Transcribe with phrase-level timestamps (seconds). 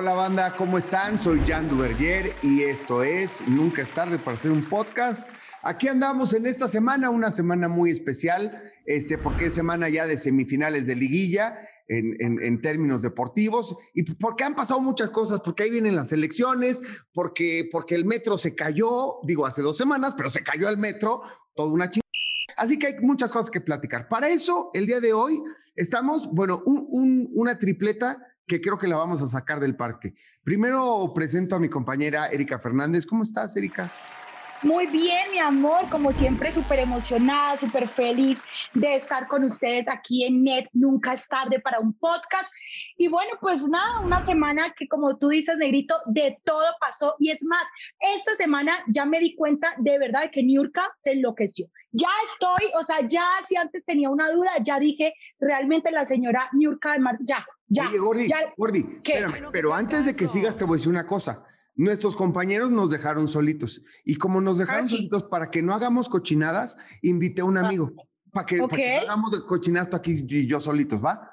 [0.00, 1.18] Hola, banda, ¿cómo están?
[1.18, 5.28] Soy Jan Duverger y esto es Nunca es tarde para hacer un podcast.
[5.60, 10.16] Aquí andamos en esta semana, una semana muy especial, este, porque es semana ya de
[10.16, 11.58] semifinales de liguilla
[11.88, 16.80] en, en, términos deportivos y porque han pasado muchas cosas, porque ahí vienen las elecciones,
[17.12, 21.22] porque, porque el metro se cayó, digo hace dos semanas, pero se cayó el metro,
[21.56, 22.08] toda una chingada.
[22.56, 24.06] Así que hay muchas cosas que platicar.
[24.06, 25.42] Para eso, el día de hoy
[25.74, 30.14] estamos, bueno, un, un, una tripleta que creo que la vamos a sacar del parque.
[30.42, 33.06] Primero presento a mi compañera Erika Fernández.
[33.06, 33.88] ¿Cómo estás, Erika?
[34.62, 38.40] Muy bien, mi amor, como siempre, súper emocionada, súper feliz
[38.74, 40.66] de estar con ustedes aquí en NET.
[40.72, 42.52] Nunca es tarde para un podcast.
[42.96, 47.14] Y bueno, pues nada, una semana que como tú dices, Negrito, de todo pasó.
[47.20, 47.68] Y es más,
[48.00, 51.68] esta semana ya me di cuenta de verdad que Niurka se enloqueció.
[51.92, 56.48] Ya estoy, o sea, ya si antes tenía una duda, ya dije, realmente la señora
[56.52, 57.88] Niurka de Mar, ya, ya.
[57.88, 61.44] Oye, Gordi, Gordi, espérame, pero antes de que sigas te voy a decir una cosa
[61.78, 63.82] nuestros compañeros nos dejaron solitos.
[64.04, 67.66] Y como nos dejaron ah, solitos para que no hagamos cochinadas, invité a un ah,
[67.66, 67.92] amigo.
[68.32, 71.30] Para que, no hagamos cochinadas aquí y yo solitos, ¿va?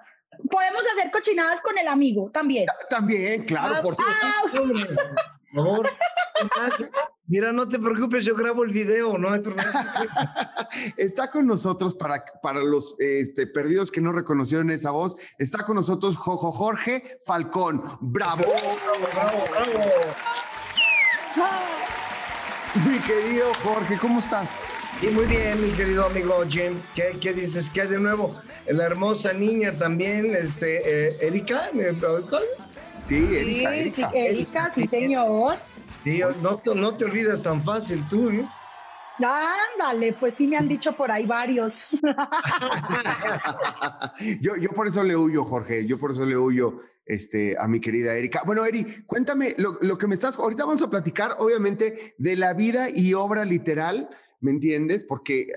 [0.49, 2.67] Podemos hacer cochinadas con el amigo también.
[2.89, 5.89] También, claro, por favor.
[7.27, 9.93] Mira, no te preocupes, yo grabo el video, no hay problema.
[10.97, 15.75] está con nosotros, para, para los este, perdidos que no reconocieron esa voz, está con
[15.75, 17.81] nosotros Jojo Jorge Falcón.
[18.01, 18.43] ¡Bravo!
[18.43, 19.75] ¡Bravo, bravo,
[22.87, 24.61] Mi querido Jorge, ¿cómo estás?
[25.01, 26.79] Y muy bien, mi querido amigo Jim.
[26.93, 27.71] ¿Qué, qué dices?
[27.71, 28.39] ¿Qué hay de nuevo?
[28.67, 31.71] La hermosa niña también, este, eh, Erika.
[33.03, 34.11] Sí, Erika, Erika.
[34.11, 35.57] Sí, Erika, sí, señor.
[36.05, 38.47] Sí, no, no te olvidas tan fácil tú, ¿eh?
[39.17, 41.87] Ándale, pues sí me han dicho por ahí varios.
[44.39, 46.77] yo, yo por eso le huyo, Jorge, yo por eso le huyo
[47.07, 48.43] este, a mi querida Erika.
[48.45, 52.53] Bueno, Eri, cuéntame lo, lo que me estás, ahorita vamos a platicar, obviamente, de la
[52.53, 54.07] vida y obra literal,
[54.45, 55.03] ¿me entiendes?
[55.03, 55.47] Porque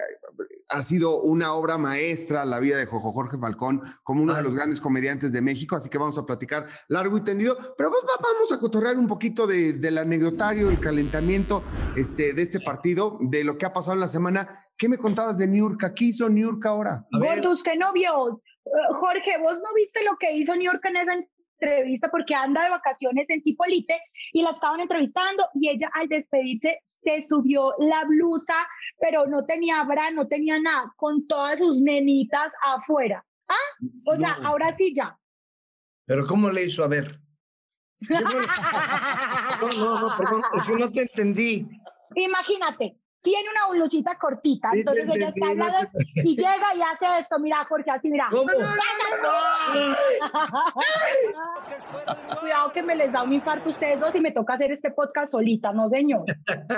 [0.69, 4.55] ha sido una obra maestra la vida de Jojo Jorge Falcón como uno de los
[4.55, 8.59] grandes comediantes de México, así que vamos a platicar largo y tendido, pero vamos a
[8.59, 11.63] cotorrear un poquito del anecdotario, el calentamiento
[11.97, 14.67] este, de este partido, de lo que ha pasado en la semana.
[14.77, 15.93] ¿Qué me contabas de Niurka?
[15.93, 17.07] ¿Qué hizo Niurka ahora?
[17.13, 18.41] Gordo, usted no vio.
[18.65, 18.71] Eh,
[19.01, 21.15] Jorge, vos no viste lo que hizo Niurka en esa
[21.61, 24.01] entrevista porque anda de vacaciones en Cipolite
[24.33, 28.55] y la estaban entrevistando y ella al despedirse se subió la blusa,
[29.01, 33.25] pero no tenía bra, no tenía nada, con todas sus nenitas afuera.
[33.49, 35.19] Ah, o sea, ahora sí ya.
[36.07, 36.85] Pero ¿cómo le hizo?
[36.85, 37.21] A ver.
[39.61, 41.69] No, no, no, perdón, es que no te entendí.
[42.15, 47.65] Imagínate, tiene una blusita cortita, entonces ella está hablando y llega y hace esto, mira
[47.69, 48.29] Jorge, así mira.
[48.31, 48.49] ¿Cómo?
[52.41, 54.91] Cuidado que me les da un infarto a ustedes dos y me toca hacer este
[54.91, 56.25] podcast solita, no señor.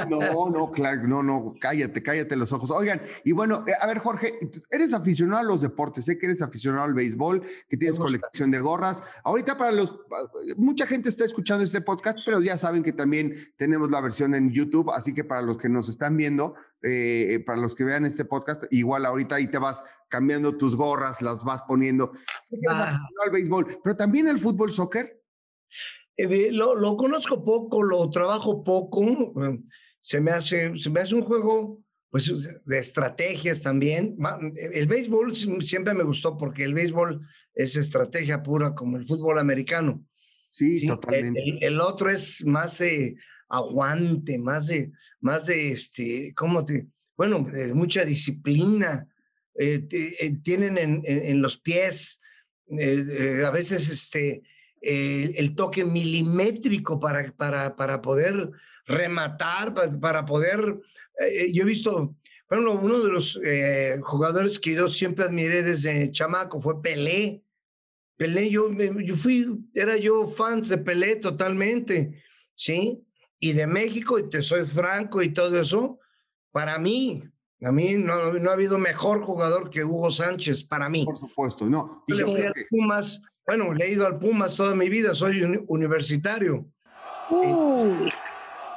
[0.08, 2.70] No, no, claro, no, no, cállate, cállate los ojos.
[2.70, 4.38] Oigan, y bueno, eh, a ver Jorge,
[4.70, 8.60] eres aficionado a los deportes, sé que eres aficionado al béisbol, que tienes colección de
[8.60, 9.04] gorras.
[9.24, 9.98] Ahorita para los,
[10.56, 14.50] mucha gente está escuchando este podcast, pero ya saben que también tenemos la versión en
[14.50, 16.29] YouTube, así que para los que nos están viendo,
[16.82, 21.20] eh, para los que vean este podcast, igual ahorita ahí te vas cambiando tus gorras,
[21.22, 22.12] las vas poniendo.
[22.68, 22.98] Ah.
[23.24, 25.22] al béisbol, pero también el fútbol soccer.
[26.16, 29.02] Eh, lo, lo, conozco poco, lo trabajo poco.
[29.02, 29.68] Mm,
[30.00, 34.16] se me hace, se me hace un juego pues, de estrategias también.
[34.72, 40.04] El béisbol siempre me gustó porque el béisbol es estrategia pura como el fútbol americano.
[40.50, 41.41] Sí, totalmente.
[41.60, 43.14] El, otro es más eh,
[43.50, 46.86] aguante, más de, más de este, ¿cómo te?
[47.16, 49.06] Bueno, de mucha disciplina.
[49.58, 52.20] Eh, eh, tienen en, en, los pies
[52.78, 54.42] eh, a veces este,
[54.80, 58.50] el toque milimétrico para, para, para poder
[58.86, 60.80] rematar, para, poder.
[61.53, 62.16] yo he visto,
[62.48, 63.38] bueno, uno de los
[64.03, 67.42] jugadores que yo siempre admiré desde chamaco fue Pelé.
[68.16, 72.22] Pelé, yo, yo fui, era yo fan de Pelé totalmente,
[72.54, 73.04] ¿sí?
[73.41, 75.98] Y de México, y te soy franco y todo eso,
[76.53, 77.25] para mí,
[77.63, 81.04] a mí no, no ha habido mejor jugador que Hugo Sánchez, para mí.
[81.04, 82.04] Por supuesto, no.
[82.07, 86.66] le fui al Pumas, bueno, le he ido al Pumas toda mi vida, soy universitario.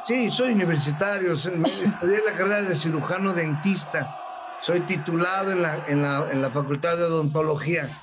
[0.05, 4.17] Sí, soy universitario, estudié la carrera de cirujano dentista,
[4.61, 8.02] soy titulado en la, en la, en la Facultad de Odontología,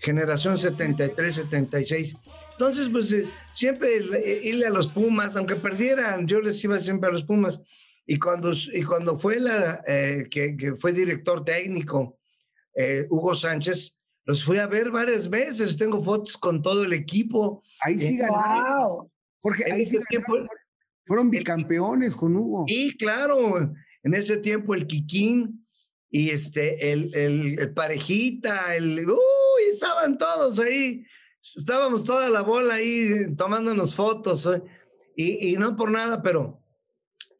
[0.00, 2.18] generación 73-76.
[2.52, 7.08] Entonces, pues eh, siempre eh, irle a los Pumas, aunque perdieran, yo les iba siempre
[7.08, 7.60] a los Pumas.
[8.06, 12.18] Y cuando, y cuando fue la, eh, que, fue director técnico,
[13.10, 17.62] Hugo Sánchez, los fui a ver varias veces, tengo fotos con todo el equipo.
[17.82, 19.10] Ahí sí Eh, ganaron.
[19.42, 20.56] Jorge, En ahí sí ese tiempo- ganaron.
[21.06, 22.64] Fueron bicampeones con Hugo.
[22.68, 23.58] Y claro,
[24.02, 25.66] en ese tiempo el Kikín
[26.10, 29.18] y este, el, el, el Parejita, el, uy,
[29.70, 31.04] estaban todos ahí,
[31.40, 34.46] estábamos toda la bola ahí tomándonos fotos.
[34.46, 34.62] ¿eh?
[35.16, 36.62] Y, y no por nada, pero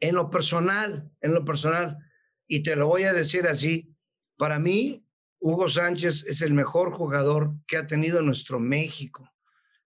[0.01, 1.99] en lo personal, en lo personal,
[2.47, 3.95] y te lo voy a decir así,
[4.37, 5.07] para mí,
[5.39, 9.29] Hugo Sánchez es el mejor jugador que ha tenido nuestro México.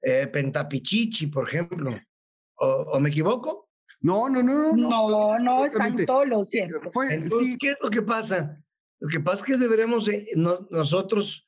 [0.03, 1.99] Eh, Pentapichichi, por ejemplo.
[2.57, 3.71] ¿O, o me equivoco?
[4.01, 4.89] No, no, no, no.
[4.89, 5.09] No,
[5.39, 6.07] no, están Exactamente.
[6.07, 6.91] todos los cierto.
[6.91, 8.61] Fue, Entonces, sí, ¿qué es lo que pasa?
[9.01, 11.47] Lo que pasa es que deberemos, eh, no- nosotros,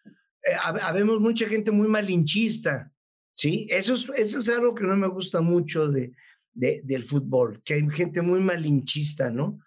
[0.62, 2.92] hab- habemos mucha gente muy malinchista,
[3.34, 3.66] ¿sí?
[3.70, 6.12] Eso es, eso es algo que no me gusta mucho de,
[6.54, 9.58] de- del fútbol, que hay gente muy malinchista, ¿no?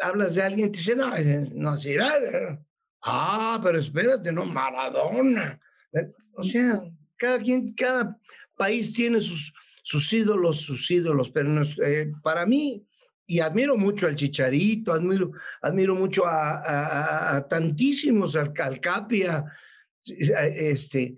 [0.00, 4.44] Hablas de alguien y te dice, no, eh, no, sí, ah, eh, pero espérate, no,
[4.44, 5.60] Maradona.
[5.92, 6.82] Eh, O sea,
[7.16, 8.18] cada quien, cada
[8.56, 12.84] país tiene sus, sus ídolos, sus ídolos, pero nos- eh, para mí,
[13.26, 15.30] y admiro mucho al Chicharito, admiro,
[15.62, 19.44] admiro mucho a, a- a- a tantísimos, al Calcapia,
[20.06, 21.16] este,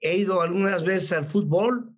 [0.00, 1.92] he ido algunas veces al fútbol,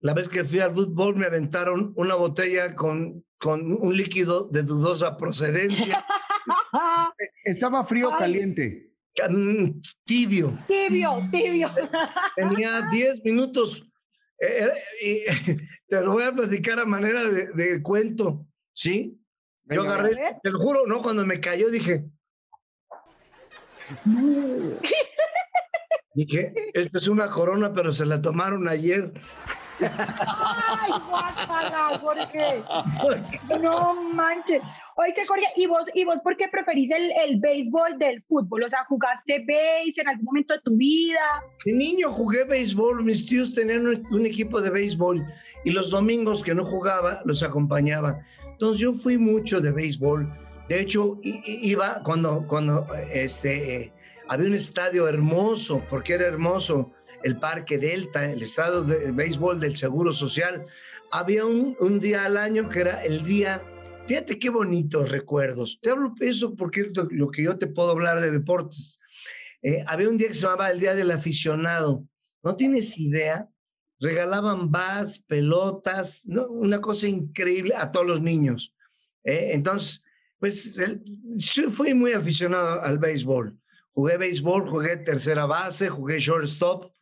[0.00, 4.62] la vez que fui al fútbol me aventaron una botella con, con un líquido de
[4.62, 6.04] dudosa procedencia,
[7.44, 8.92] estaba frío o caliente.
[9.28, 11.70] mm, tibio, Tibio, tibio.
[12.36, 13.82] tenía 10 minutos,
[14.38, 14.68] eh,
[15.02, 15.24] eh,
[15.88, 19.18] te lo voy a platicar a manera de, de cuento, ¿sí?
[19.68, 21.02] Yo Venga, agarré, te lo juro, ¿no?
[21.02, 22.04] Cuando me cayó dije,
[24.04, 24.78] No.
[26.16, 29.12] Dije, esta es una corona, pero se la tomaron ayer.
[29.78, 32.62] Ay, guácala, Jorge.
[33.60, 34.62] No manches.
[34.96, 38.62] Oye, Jorge, ¿y vos, ¿y vos por qué preferís el, el béisbol del fútbol?
[38.62, 41.20] O sea, ¿jugaste béis en algún momento de tu vida?
[41.66, 45.22] De niño jugué béisbol, mis tíos tenían un, un equipo de béisbol
[45.66, 48.24] y los domingos que no jugaba los acompañaba.
[48.46, 50.32] Entonces yo fui mucho de béisbol.
[50.70, 53.92] De hecho, iba cuando, cuando este,
[54.28, 56.92] había un estadio hermoso, porque era hermoso,
[57.22, 60.66] el Parque Delta, el estadio de béisbol del Seguro Social.
[61.10, 63.62] Había un, un día al año que era el día,
[64.06, 65.78] fíjate qué bonitos recuerdos.
[65.80, 68.98] Te hablo eso porque es lo que yo te puedo hablar de deportes.
[69.62, 72.04] Eh, había un día que se llamaba el Día del Aficionado.
[72.42, 73.48] No tienes idea.
[73.98, 76.46] Regalaban bats, pelotas, ¿no?
[76.48, 78.74] una cosa increíble a todos los niños.
[79.24, 80.04] Eh, entonces,
[80.38, 81.02] pues el-
[81.36, 83.58] yo fui muy aficionado al béisbol.
[83.96, 86.92] Jugué béisbol, jugué tercera base, jugué shortstop.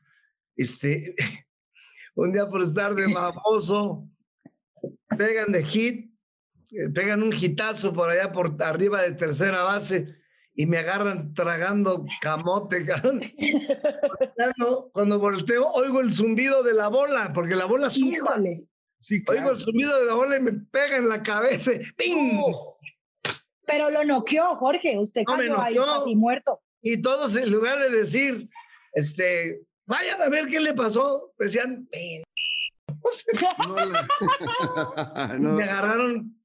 [0.55, 1.17] Este,
[2.15, 4.09] un día por estar de baboso,
[5.19, 6.15] pegan de hit,
[6.71, 10.15] eh, pegan un hitazo por allá por arriba de tercera base
[10.55, 12.87] y me agarran tragando camote.
[14.93, 18.19] Cuando volteo, oigo el zumbido de la bola, porque la bola zumba.
[18.19, 18.69] Híjole.
[19.01, 19.51] Sí, Oigo claro.
[19.51, 21.73] el zumbido de la bola y me pega en la cabeza.
[21.97, 22.41] ¡Ping!
[23.67, 24.97] Pero lo noqueó, Jorge.
[24.97, 26.61] Usted No me cayó ahí casi muerto.
[26.87, 28.49] Y todos, en lugar de decir,
[28.93, 31.89] este, vayan a ver qué le pasó, decían.
[33.69, 34.07] No, la-
[35.39, 35.53] Y no.
[35.55, 36.41] me agarraron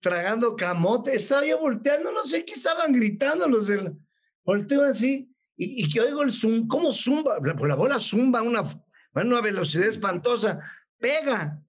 [0.00, 1.14] tragando camote.
[1.14, 3.96] Estaba yo volteando, no sé qué estaban gritando los del.
[4.44, 7.38] Volteo así y, y que oigo el zoom, ¿cómo zumba?
[7.44, 10.58] La, pues la bola zumba a una, a una velocidad espantosa.
[10.98, 11.62] Pega.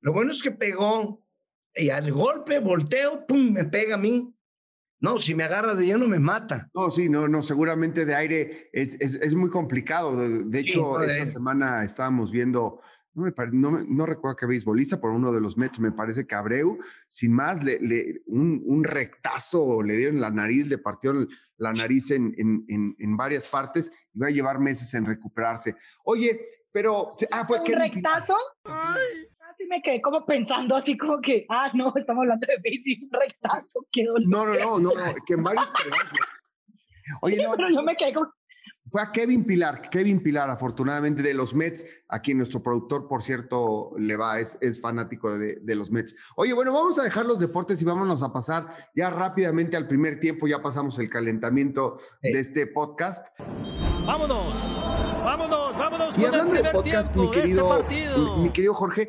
[0.00, 1.24] Lo bueno es que pegó
[1.74, 4.32] y al golpe volteo, pum, me pega a mí.
[5.00, 6.68] No, si me agarra de lleno me mata.
[6.74, 10.16] No, sí, no, no, seguramente de aire es, es, es muy complicado.
[10.16, 12.80] De, de Sí, hecho, esta semana estábamos viendo,
[13.14, 15.92] no, me pare- no, me- no recuerdo qué beisbolista, por uno de los Mets, me
[15.92, 20.78] parece que Abreu, sin más, le, le- un, un rectazo le dieron la nariz, le
[20.78, 21.28] partieron
[21.58, 25.76] la nariz en, en, en, en varias partes y va a llevar meses en recuperarse.
[26.04, 26.40] Oye,
[26.72, 28.36] pero, ah, fue ¿Un Kevin rectazo?
[29.58, 33.02] Así me quedé como pensando así como que, ah, no, estamos hablando de béis y
[33.04, 34.22] un rectazo, qué dolor.
[34.28, 36.12] No, no, no, no, no, que en varios programas.
[37.22, 38.32] Oye, no, Pero yo me quedé como,
[38.92, 43.24] Fue a Kevin Pilar, Kevin Pilar, afortunadamente de los Mets, a quien nuestro productor, por
[43.24, 46.14] cierto, le va, es, es fanático de, de los Mets.
[46.36, 50.20] Oye, bueno, vamos a dejar los deportes y vámonos a pasar ya rápidamente al primer
[50.20, 52.30] tiempo, ya pasamos el calentamiento Sí.
[52.32, 53.26] de este podcast.
[54.06, 54.80] Vámonos,
[55.24, 58.36] vámonos, vámonos Y con el hablando de primer podcast, mi tiempo de querido, este partido.
[58.36, 59.08] mi, mi querido Jorge,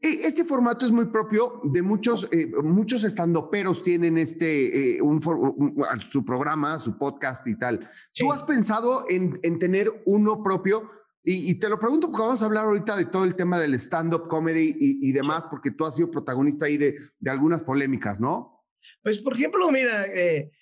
[0.00, 5.38] este formato es muy propio de muchos, eh, muchos estandoperos tienen este, eh, un, for-
[5.38, 5.74] un-
[6.10, 7.80] su programa, su podcast y tal.
[8.12, 8.22] Sí.
[8.22, 10.90] ¿Tú has pensado en, en tener uno propio?
[11.24, 13.74] Y, y te lo pregunto porque vamos a hablar ahorita de todo el tema del
[13.74, 18.20] stand-up comedy y, y demás, porque tú has sido protagonista ahí de, de algunas polémicas,
[18.20, 18.64] ¿no?
[19.02, 20.52] Pues, por ejemplo, mira, eh,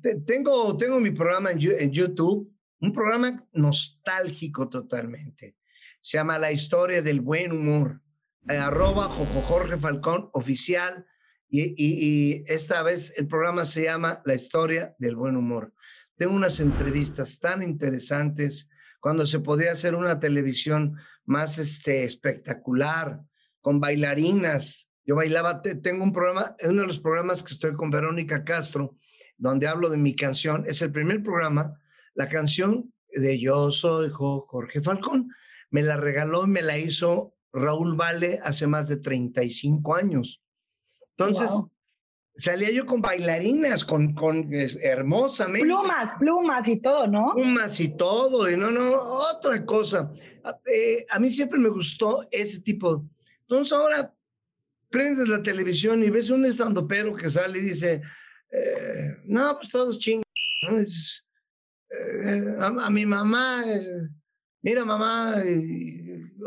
[0.00, 5.56] te- tengo, tengo mi programa en, en YouTube, un programa nostálgico totalmente.
[6.00, 8.00] Se llama La historia del buen humor.
[8.48, 11.06] Eh, arroba Jorge Falcón oficial.
[11.48, 15.72] Y, esta vez el programa se llama La historia del buen humor.
[16.16, 23.20] Tengo unas entrevistas tan interesantes cuando se podía hacer una televisión más este, espectacular,
[23.60, 24.90] con bailarinas.
[25.06, 28.96] Yo bailaba, tengo un programa, uno de los programas que estoy con Verónica Castro,
[29.38, 30.64] donde hablo de mi canción.
[30.66, 31.80] Es el primer programa,
[32.14, 35.30] la canción de Yo soy Jorge Falcón.
[35.70, 40.42] Me la regaló me la hizo Raúl Vale hace más de 35 años.
[41.16, 41.50] Entonces,
[42.34, 45.66] salía yo con bailarinas, con, con hermosamente.
[45.66, 47.32] Plumas, plumas y todo, ¿no?
[47.34, 50.10] Plumas y todo, y no, no, otra cosa.
[50.66, 53.06] Eh, a mí siempre me gustó ese tipo.
[53.42, 54.12] Entonces ahora
[54.90, 56.44] prendes la televisión y ves un
[56.88, 58.02] pero que sale y dice,
[58.50, 60.24] eh, no, pues todos chingos.
[61.90, 63.62] Eh, a, mi mamá,
[64.60, 65.36] mira mamá,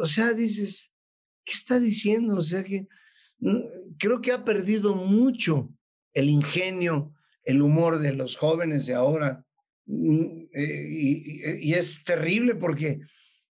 [0.02, 0.92] o sea, dices,
[1.48, 2.36] ¿qué está diciendo?
[2.36, 2.88] O sea que
[3.39, 5.70] mm, creo que ha perdido mucho
[6.13, 7.13] el ingenio,
[7.46, 9.46] el humor de los jóvenes de ahora.
[9.86, 10.88] Mm, eh,
[11.62, 13.00] y, es terrible porque,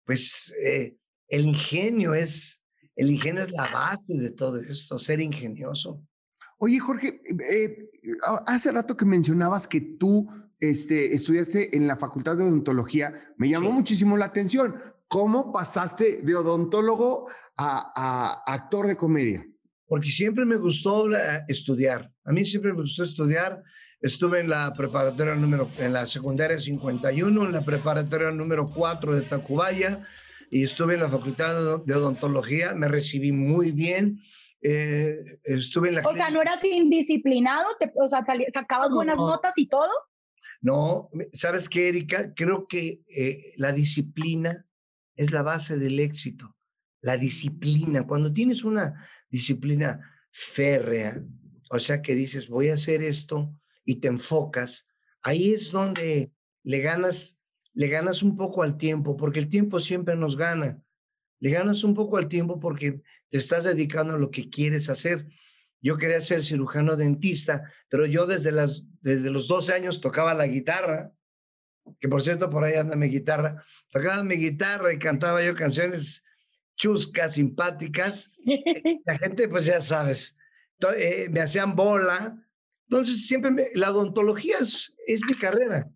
[0.04, 0.54] pues,
[1.28, 2.62] el ingenio es,
[2.94, 6.02] el ingenio es la base de todo esto, ser ingenioso.
[6.58, 7.88] Oye, Jorge, eh,
[8.46, 10.28] hace rato que mencionabas que tú
[10.60, 14.76] este, estudiaste en la Facultad de Odontología, me llamó muchísimo la atención.
[15.08, 19.46] ¿Cómo pasaste de odontólogo a, actor de comedia?
[19.86, 21.06] Porque siempre me gustó
[21.48, 22.10] estudiar.
[22.24, 23.62] A mí siempre me gustó estudiar.
[24.00, 29.22] Estuve en la preparatoria número, en la secundaria 51, en la preparatoria número 4 de
[29.22, 30.02] Tacubaya
[30.50, 32.74] y estuve en la Facultad de Odontología.
[32.74, 34.20] Me recibí muy bien
[34.68, 36.02] eh, estuve en la...
[36.02, 37.66] O sea, ¿no eras indisciplinado?
[37.94, 39.90] o sea, ¿sacabas buenas notas y todo?
[40.60, 42.34] No, ¿sabes qué, Erika?
[42.34, 44.65] Creo que eh, la disciplina
[45.16, 46.56] es la base del éxito.
[47.00, 48.06] La disciplina.
[48.06, 51.22] Cuando tienes una disciplina férrea,
[51.70, 53.52] o sea, que dices, voy a hacer esto
[53.84, 54.86] y te enfocas,
[55.22, 56.32] ahí es donde
[56.62, 57.38] le ganas,
[57.72, 60.80] le ganas un poco al tiempo, porque el tiempo siempre nos gana.
[61.40, 65.26] Le ganas un poco al tiempo porque te estás dedicando a lo que quieres hacer.
[65.80, 70.46] Yo quería ser cirujano dentista, pero yo desde, las, desde los 12 años tocaba la
[70.46, 71.12] guitarra,
[72.00, 76.24] que por cierto por ahí anda mi guitarra, tocaba mi guitarra y cantaba yo canciones
[76.76, 78.30] chuscas, simpáticas.
[79.04, 80.36] La gente, pues ya sabes,
[80.96, 82.42] eh, me hacían bola.
[82.88, 85.90] Entonces, siempre la odontología es, es mi carrera,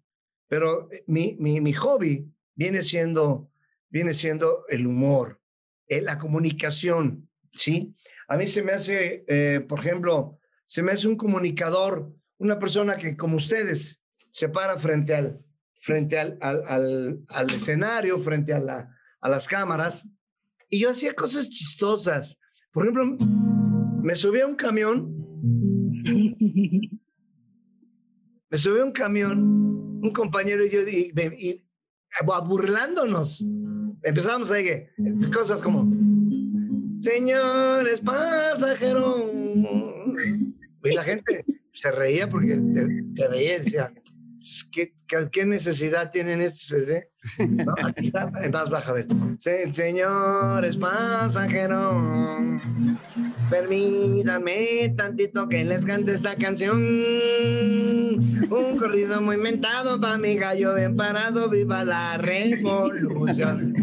[0.48, 3.50] pero eh, mi, mi, mi hobby viene siendo,
[3.88, 5.40] viene siendo el humor,
[5.86, 7.28] eh, la comunicación.
[7.50, 7.94] ¿sí?
[8.28, 12.96] A mí se me hace, eh, por ejemplo, se me hace un comunicador, una persona
[12.96, 15.44] que como ustedes se para frente al,
[15.80, 20.06] frente al, al, al, escenario, frente a, la, a las cámaras,
[20.68, 22.38] y yo hacía cosas chistosas.
[22.70, 23.16] Por ejemplo,
[24.02, 25.10] me subí a un camión,
[28.50, 29.40] me subí a un camión,
[30.02, 31.64] un compañero y yo, y, y,
[32.46, 33.44] burlándonos.
[34.02, 34.88] Empezábamos a decir
[35.32, 35.90] cosas como,
[37.00, 39.30] señores pasajeros.
[40.82, 43.92] Y la gente se reía porque te, veía y decía,
[44.72, 44.92] ¿qué,
[45.30, 46.72] qué, necesidad tienen estos?
[46.72, 47.08] Eh?
[47.82, 49.06] aquí está, más baja, a ver.
[49.72, 52.62] señores pasajeros,
[53.50, 56.80] permítanme tantito que les cante esta canción.
[58.50, 63.74] Un corrido muy mentado para mi gallo bien parado, viva la revolución.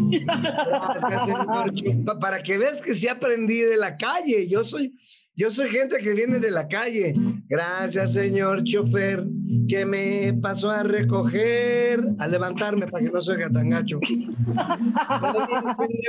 [2.20, 4.94] para que veas que sí aprendí de la calle, yo soy
[5.38, 7.14] yo soy gente que viene de la calle.
[7.48, 9.24] Gracias, señor chofer,
[9.68, 14.00] que me pasó a recoger, a levantarme para que no se tan gacho.
[14.00, 14.26] de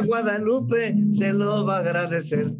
[0.03, 2.51] Guadalupe se lo va a agradecer.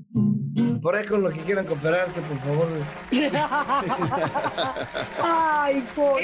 [0.84, 2.68] Por ahí con lo que quieran cooperarse, por favor.
[5.24, 6.20] Ay, por...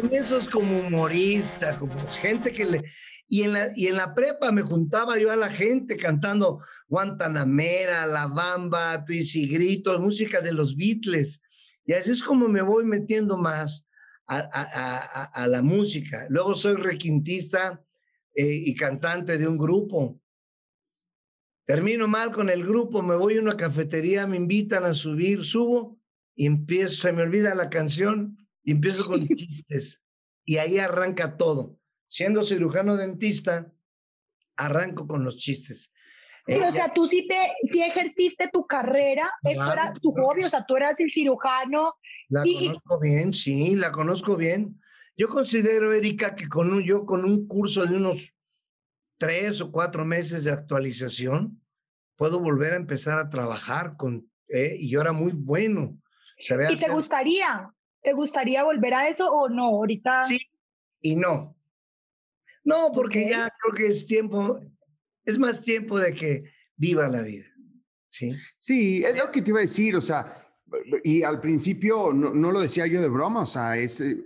[0.00, 2.82] comienzos como humorista, como gente que le
[3.32, 8.04] y en, la, y en la prepa me juntaba yo a la gente cantando Guantanamera,
[8.04, 11.40] La Bamba, Twissy Gritos, música de los Beatles.
[11.86, 13.88] Y así es como me voy metiendo más
[14.26, 16.26] a, a, a, la música.
[16.28, 17.82] Luego soy requintista
[18.34, 20.20] eh, y cantante de un grupo.
[21.64, 25.98] Termino mal con el grupo, me voy a una cafetería, me invitan a subir, subo
[26.34, 30.02] y empiezo, se me olvida la canción y empiezo con chistes.
[30.44, 31.78] Y ahí arranca todo
[32.12, 33.72] siendo cirujano dentista,
[34.56, 35.94] arranco con los chistes.
[36.46, 40.48] Sí, o sea, tú sí, te, sí ejerciste tu carrera, eso era tu hobby, o
[40.48, 41.94] sea, tú eras el cirujano.
[42.28, 44.78] La conozco bien, sí, la conozco bien.
[45.16, 48.34] Yo considero, Erika, que con un, yo con un curso de unos
[49.16, 51.62] tres o cuatro meses de actualización,
[52.16, 55.96] puedo volver a empezar a trabajar con, eh, y yo era muy bueno.
[56.36, 57.72] ¿Y te gustaría?
[58.02, 59.66] ¿Te gustaría volver a eso o no?
[59.66, 60.24] Ahorita.
[60.24, 60.52] Sí
[61.02, 61.56] y no.
[62.64, 64.60] No, porque ya creo que es tiempo,
[65.24, 66.44] es más tiempo de que
[66.76, 67.46] viva la vida.
[68.08, 68.34] Sí.
[68.58, 70.24] Sí, es lo que te iba a decir, o sea,
[71.02, 74.22] y al principio no, no lo decía yo de broma, o sea, es, eh,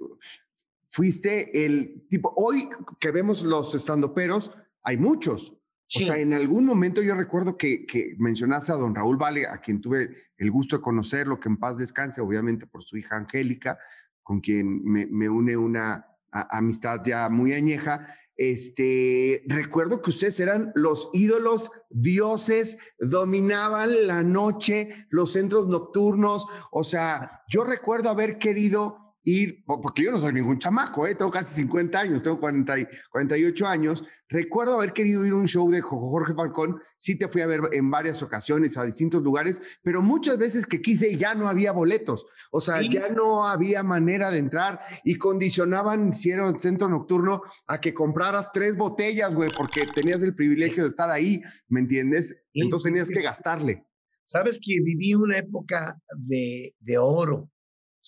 [0.91, 4.51] fuiste el tipo, hoy que vemos los estandoperos,
[4.83, 5.53] hay muchos.
[5.95, 9.59] O sea, en algún momento yo recuerdo que, que, mencionaste a don Raúl Vale, a
[9.59, 13.79] quien tuve el gusto de conocerlo, que en paz descanse, obviamente por su hija Angélica,
[14.23, 18.15] con quien me, me une una amistad ya muy añeja.
[18.37, 26.47] Este, recuerdo que ustedes eran los ídolos, dioses, dominaban la noche, los centros nocturnos.
[26.71, 31.17] O sea, yo recuerdo haber querido ir, porque yo no soy ningún chamaco, ¿eh?
[31.17, 35.49] tengo casi 50 años, tengo 40 y 48 años, recuerdo haber querido ir a un
[35.49, 39.61] show de Jorge Falcón, sí te fui a ver en varias ocasiones a distintos lugares,
[39.83, 44.31] pero muchas veces que quise ya no había boletos, o sea, ya no había manera
[44.31, 49.51] de entrar y condicionaban, si era el centro nocturno, a que compraras tres botellas, güey,
[49.57, 52.45] porque tenías el privilegio de estar ahí, ¿me entiendes?
[52.55, 53.85] Entonces tenías que gastarle.
[54.25, 57.51] Sabes que viví una época de, de oro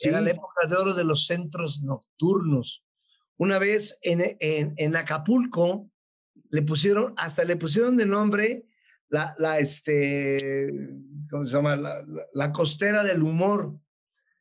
[0.02, 2.84] era la época de oro de los centros nocturnos.
[3.36, 5.90] Una vez en, en, en, Acapulco
[6.50, 8.66] le pusieron, hasta le pusieron de nombre
[9.08, 10.70] la, la este,
[11.30, 11.76] ¿cómo se llama?
[11.76, 13.74] La, la, costera del humor.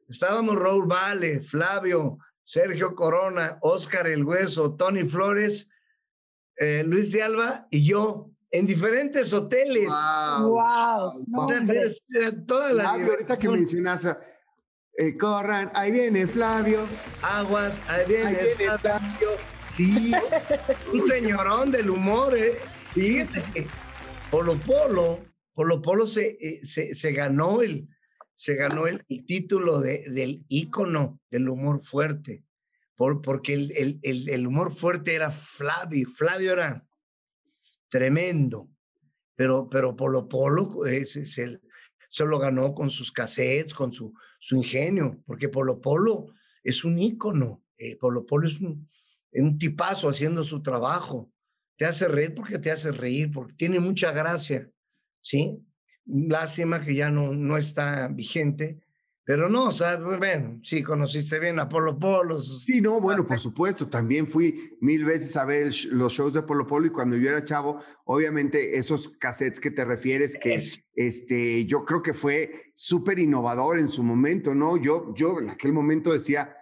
[0.07, 5.69] Estábamos Raúl Vale, Flavio, Sergio Corona, Oscar El Hueso, Tony Flores,
[6.57, 9.89] eh, Luis de Alba y yo en diferentes hoteles.
[10.39, 11.25] ¡Wow!
[11.27, 11.47] wow.
[12.45, 14.07] Toda la ahorita que mencionas
[14.97, 16.87] eh, corran, ahí viene Flavio.
[17.21, 18.35] Aguas, ahí viene,
[18.81, 19.29] Flavio.
[19.65, 20.11] Sí,
[20.91, 22.57] un señorón del humor, ¿eh?
[22.93, 23.21] Sí,
[24.31, 27.87] Polo Polo, Polo Polo se, eh, se, se, ganó el,
[28.33, 32.43] se ganó el, título de, del ícono del humor fuerte,
[32.95, 36.87] por, porque el, el, el, el humor fuerte era Flavio, Flavio era
[37.89, 38.67] tremendo,
[39.35, 41.61] pero, pero Polo Polo es, es el,
[42.09, 46.99] se lo ganó con sus cassettes, con su, su ingenio, porque Polo Polo es un
[46.99, 48.89] ícono, eh, Polo Polo es un,
[49.33, 51.31] un tipazo haciendo su trabajo.
[51.77, 54.69] Te hace reír porque te hace reír, porque tiene mucha gracia,
[55.21, 55.59] ¿sí?
[56.05, 58.79] Lástima que ya no, no está vigente,
[59.27, 62.39] pero no, o sea, bueno, sí, conociste bien a Polo Polo.
[62.39, 66.65] Sí, no, bueno, por supuesto, también fui mil veces a ver los shows de Polo
[66.65, 70.63] Polo y cuando yo era chavo, obviamente esos cassettes que te refieres, que
[70.95, 74.77] este, yo creo que fue súper innovador en su momento, ¿no?
[74.77, 76.55] Yo, yo en aquel momento decía,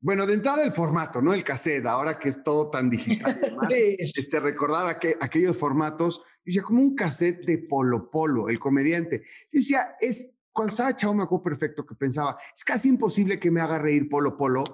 [0.00, 1.32] bueno, de entrada el formato, ¿no?
[1.32, 6.62] El cassette, ahora que es todo tan digital, este, recordaba que aquellos formatos, yo decía,
[6.62, 9.22] como un cassette de Polo Polo, el comediante.
[9.52, 13.50] Yo decía, es cuando estaba chavo me acuerdo perfecto que pensaba, es casi imposible que
[13.50, 14.64] me haga reír Polo Polo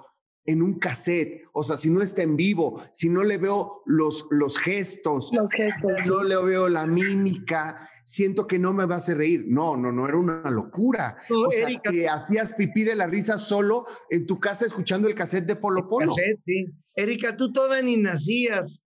[0.45, 4.25] en un cassette, o sea, si no está en vivo, si no le veo los,
[4.31, 8.97] los gestos, los gestos, no le veo la mímica, siento que no me va a
[8.97, 9.45] hacer reír.
[9.47, 11.17] No, no, no, era una locura.
[11.29, 15.45] o sea, que hacías pipí de la risa solo en tu casa escuchando el cassette
[15.45, 16.13] de Polo Polo.
[16.45, 16.65] sí.
[16.93, 18.83] Erika, tú todavía ni nacías.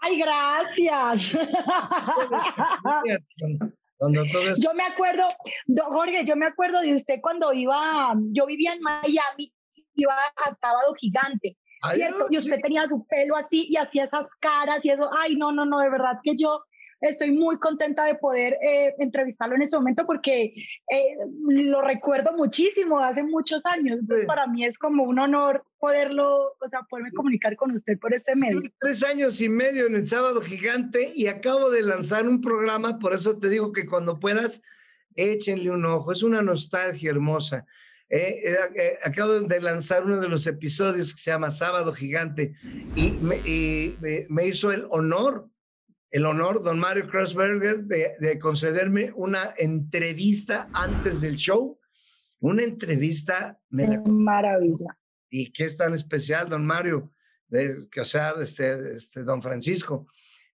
[0.00, 1.36] Ay, gracias.
[4.62, 5.24] Yo me acuerdo,
[5.90, 9.52] Jorge, yo me acuerdo de usted cuando iba, yo vivía en Miami,
[9.94, 11.58] iba a Sábado Gigante,
[11.92, 12.26] ¿cierto?
[12.30, 15.66] Y usted tenía su pelo así y hacía esas caras y eso, ay, no, no,
[15.66, 16.62] no, de verdad que yo
[17.00, 20.54] estoy muy contenta de poder eh, entrevistarlo en ese momento porque
[20.88, 21.16] eh,
[21.48, 23.98] lo recuerdo muchísimo, hace muchos años.
[24.00, 28.14] Entonces, para mí es como un honor poderlo, o sea, poderme comunicar con usted por
[28.14, 28.60] este medio.
[28.78, 33.14] Tres años y medio en el Sábado Gigante y acabo de lanzar un programa, por
[33.14, 34.62] eso te digo que cuando puedas,
[35.16, 36.12] échenle un ojo.
[36.12, 37.66] Es una nostalgia hermosa.
[38.12, 38.56] Eh,
[39.04, 42.54] acabo de lanzar uno de los episodios que se llama Sábado Gigante
[42.96, 43.96] y me, y
[44.28, 45.49] me hizo el honor
[46.10, 51.78] el honor, don Mario Kreuzberger, de, concederme una entrevista antes del show.
[52.40, 53.58] Una entrevista.
[53.70, 54.98] Maravilla.
[55.28, 57.12] ¿Y qué es tan especial, don Mario?
[57.46, 60.06] De, que, o sea, este, este, don Francisco.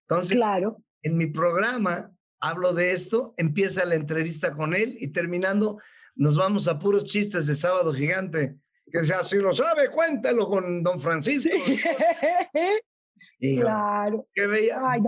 [0.02, 0.82] Entonces, claro.
[1.02, 5.78] en mi programa hablo de esto, empieza la entrevista con él y terminando
[6.14, 8.56] nos vamos a puros chistes de sábado gigante.
[8.90, 11.50] Que sea, si lo sabe, cuéntalo con don Francisco.
[13.38, 14.28] claro.
[14.34, 15.02] Bella.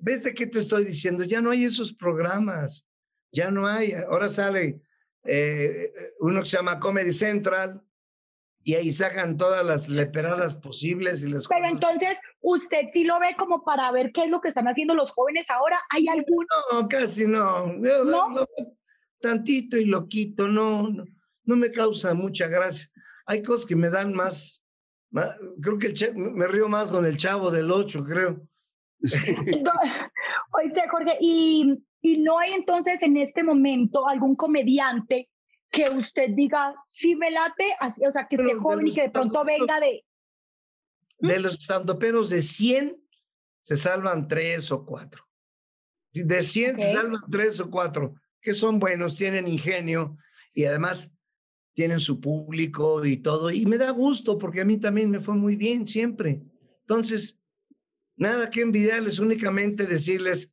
[0.00, 1.24] ¿Ves, de qué te estoy diciendo?
[1.24, 2.86] Ya no hay esos programas.
[3.32, 3.92] Ya no hay.
[3.92, 4.80] Ahora sale
[5.24, 7.82] eh, uno que se llama Comedy Central
[8.64, 11.22] y ahí sacan todas las leperadas posibles.
[11.24, 14.48] Y las Pero entonces, ¿usted sí lo ve como para ver qué es lo que
[14.48, 15.78] están haciendo los jóvenes ahora?
[15.90, 16.46] ¿Hay alguno?
[16.72, 17.66] No, casi no.
[17.74, 18.46] ¿No?
[19.20, 21.04] tantito y loquito, no, no,
[21.44, 22.90] no me causa mucha gracia.
[23.26, 24.57] Hay cosas que me dan más,
[25.60, 28.42] creo que el me río más con el chavo del 8, creo.
[30.52, 35.28] Oye, Jorge, y, y no hay entonces en este momento algún comediante
[35.70, 39.44] que usted diga, sí me late, o sea, que esté joven y que de pronto
[39.44, 40.04] venga de...
[41.18, 42.96] De los sandoperos de 100
[43.62, 45.24] se salvan tres o cuatro.
[46.12, 50.16] De 100 se salvan tres o cuatro, que son buenos, tienen ingenio
[50.54, 51.12] y además
[51.78, 53.52] tienen su público y todo.
[53.52, 56.42] Y me da gusto porque a mí también me fue muy bien siempre.
[56.80, 57.38] Entonces,
[58.16, 60.52] nada que envidiarles, únicamente decirles,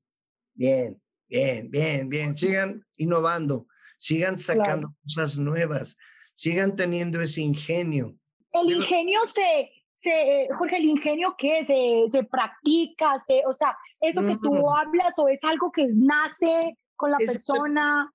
[0.53, 3.65] bien, bien, bien, bien, sigan innovando
[3.97, 5.97] sigan sacando cosas nuevas,
[6.35, 8.15] sigan teniendo ese ingenio.
[8.51, 14.21] El ingenio se, se, Jorge, el ingenio que se, se practica, se, o sea, eso
[14.21, 14.77] que tú mm.
[14.77, 18.13] hablas o es algo que nace con la persona.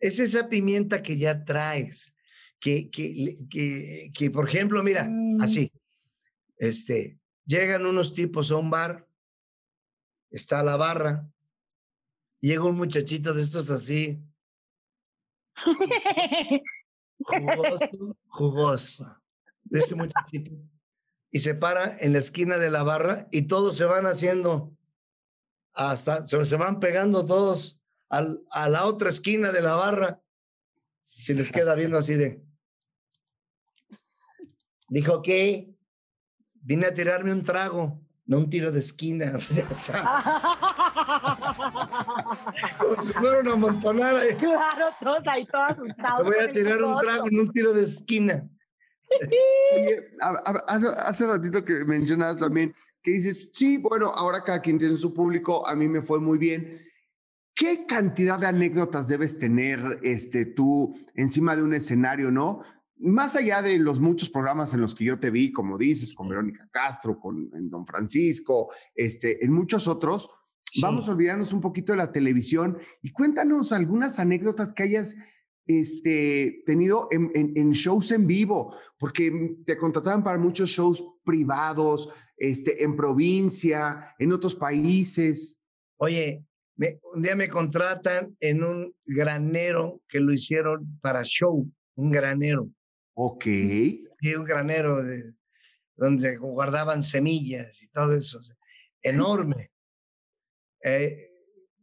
[0.00, 2.16] Es esa pimienta que ya traes,
[2.62, 5.42] que, que, que, que por ejemplo, mira, mm.
[5.42, 5.72] así,
[6.56, 9.08] este, llegan unos tipos a un bar,
[10.30, 11.28] está la barra,
[12.40, 14.22] llega un muchachito de estos así,
[17.18, 19.16] jugoso, jugoso,
[19.64, 20.52] de ese muchachito.
[21.32, 24.72] Y se para en la esquina de la barra y todos se van haciendo
[25.72, 30.22] hasta, se van pegando todos al, a la otra esquina de la barra
[31.10, 32.51] y se les queda viendo así de.
[34.92, 35.74] Dijo que
[36.60, 39.32] vine a tirarme un trago no un tiro de esquina.
[42.78, 44.20] Como si fuera una montonada.
[44.38, 46.26] Claro, todos ahí, todos asustados.
[46.26, 48.46] voy a tirar un trago en un tiro de esquina.
[50.68, 55.66] hace, ratito que mencionabas también que dices, sí, bueno, ahora cada quien tiene su público,
[55.66, 56.82] a mí me fue muy bien.
[57.54, 62.62] ¿Qué cantidad de anécdotas debes tener este, tú encima de un escenario, no?
[63.02, 66.28] Más allá de los muchos programas en los que yo te vi, como dices, con
[66.28, 70.30] Verónica Castro, con Don Francisco, este, en muchos otros,
[70.80, 75.16] vamos a olvidarnos un poquito de la televisión y cuéntanos algunas anécdotas que hayas
[75.66, 82.82] este, tenido en, en, shows en vivo, porque te contrataban para muchos shows privados, este,
[82.82, 85.58] en provincia, en otros países.
[85.98, 86.44] Oye,
[87.14, 92.68] un día me contratan en un granero que lo hicieron para show, un granero.
[93.14, 93.44] Ok.
[93.44, 95.34] Sí, un granero de,
[95.96, 98.40] donde guardaban semillas y todo eso.
[99.02, 99.70] Enorme.
[100.82, 101.30] Eh,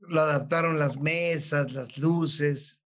[0.01, 2.81] lo adaptaron las mesas, las luces.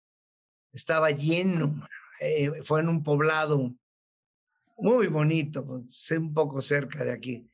[0.73, 1.87] Estaba lleno.
[2.21, 3.75] Eh, fue en un poblado
[4.79, 7.49] muy bonito, un poco cerca de aquí.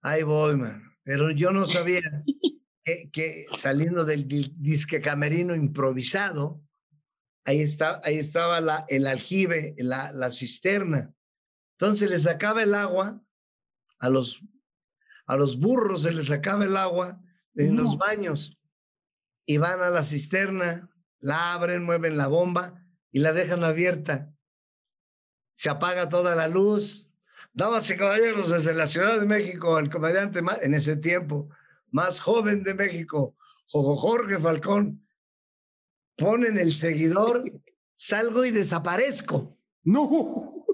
[0.00, 0.82] Ahí voy, man.
[1.04, 2.00] Pero yo no sabía
[2.84, 6.60] que, que saliendo del disque camerino improvisado,
[7.44, 11.14] ahí, está, ahí estaba la, el aljibe, la, la cisterna.
[11.78, 13.20] Entonces le sacaba el agua
[13.98, 14.42] a los,
[15.26, 17.20] a los burros, se les sacaba el agua
[17.54, 18.58] en los baños
[19.46, 22.74] y van a la cisterna, la abren, mueven la bomba
[23.10, 24.32] y la dejan abierta.
[25.54, 27.10] Se apaga toda la luz.
[27.52, 31.50] Damas y caballeros, desde la Ciudad de México, el comediante más, en ese tiempo
[31.90, 35.01] más joven de México, Jorge Falcón,
[36.16, 37.44] ponen el seguidor,
[37.94, 39.56] salgo y desaparezco.
[39.84, 40.64] No.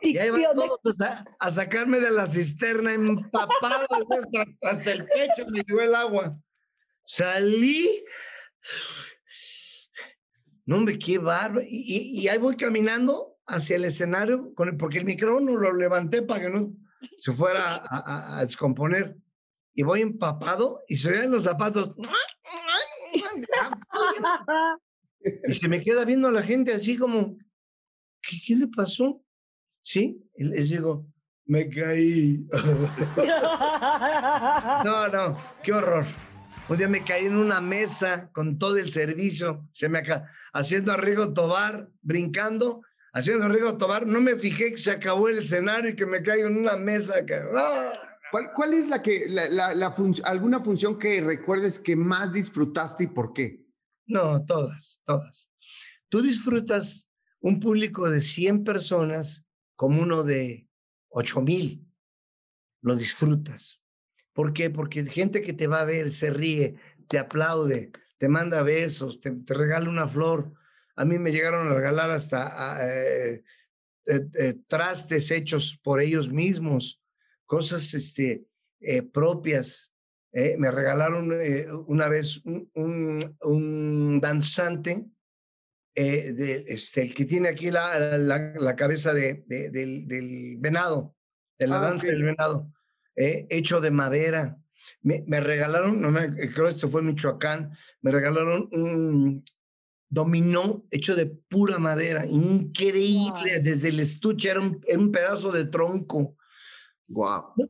[0.00, 0.96] Y ahí van todos
[1.38, 6.38] a, sacarme de la cisterna empapado hasta, hasta el pecho, me llevó el agua.
[7.04, 8.04] Salí.
[10.64, 11.60] No, hombre, qué barro.
[11.62, 16.42] Y, y, ahí voy caminando hacia el escenario, con porque el micrófono lo levanté para
[16.42, 16.72] que no
[17.18, 19.16] se fuera a, a descomponer.
[19.74, 21.94] Y voy empapado y se ven los zapatos.
[25.46, 27.36] Y se me queda viendo a la gente así como,
[28.22, 29.22] ¿qué, qué le pasó?
[29.82, 30.22] ¿Sí?
[30.36, 31.06] Y les digo,
[31.44, 32.46] me caí.
[34.84, 36.06] no, no, qué horror.
[36.68, 40.92] Un día me caí en una mesa con todo el servicio, se me acá, haciendo
[40.92, 44.06] arrigo tobar, brincando, haciendo arrigo tobar.
[44.06, 47.26] No me fijé que se acabó el escenario y que me caigo en una mesa.
[47.26, 47.42] Que,
[48.30, 53.08] ¿Cuál, ¿Cuál, es la que, la, la, alguna función que recuerdes que más disfrutaste y
[53.08, 53.64] por qué?
[54.06, 55.50] No, todas, todas.
[56.08, 57.08] Tú disfrutas
[57.40, 59.44] un público de 100 personas
[59.76, 60.68] como uno de
[61.08, 61.86] 8 mil.
[62.82, 63.82] Lo disfrutas.
[64.32, 64.70] ¿Por qué?
[64.70, 66.76] Porque gente que te va a ver se ríe,
[67.08, 70.52] te aplaude, te manda besos, te, regala una flor.
[70.96, 73.42] A mí me llegaron a regalar hasta eh,
[74.66, 76.99] trastes hechos por ellos mismos,
[77.50, 78.46] cosas este,
[79.12, 79.92] propias.
[80.32, 81.32] me regalaron
[81.88, 85.04] una vez un, un, danzante,
[85.96, 91.16] de, este, el que tiene aquí la, la, cabeza de, del, del, venado,
[91.58, 92.72] de la ah, danza del venado,
[93.16, 94.56] hecho de madera.
[95.02, 99.44] Me, me, regalaron, no me, creo que esto fue en Michoacán, me regalaron un,
[100.08, 106.36] dominó hecho de pura madera, increíble, desde el estuche era un, un pedazo de tronco.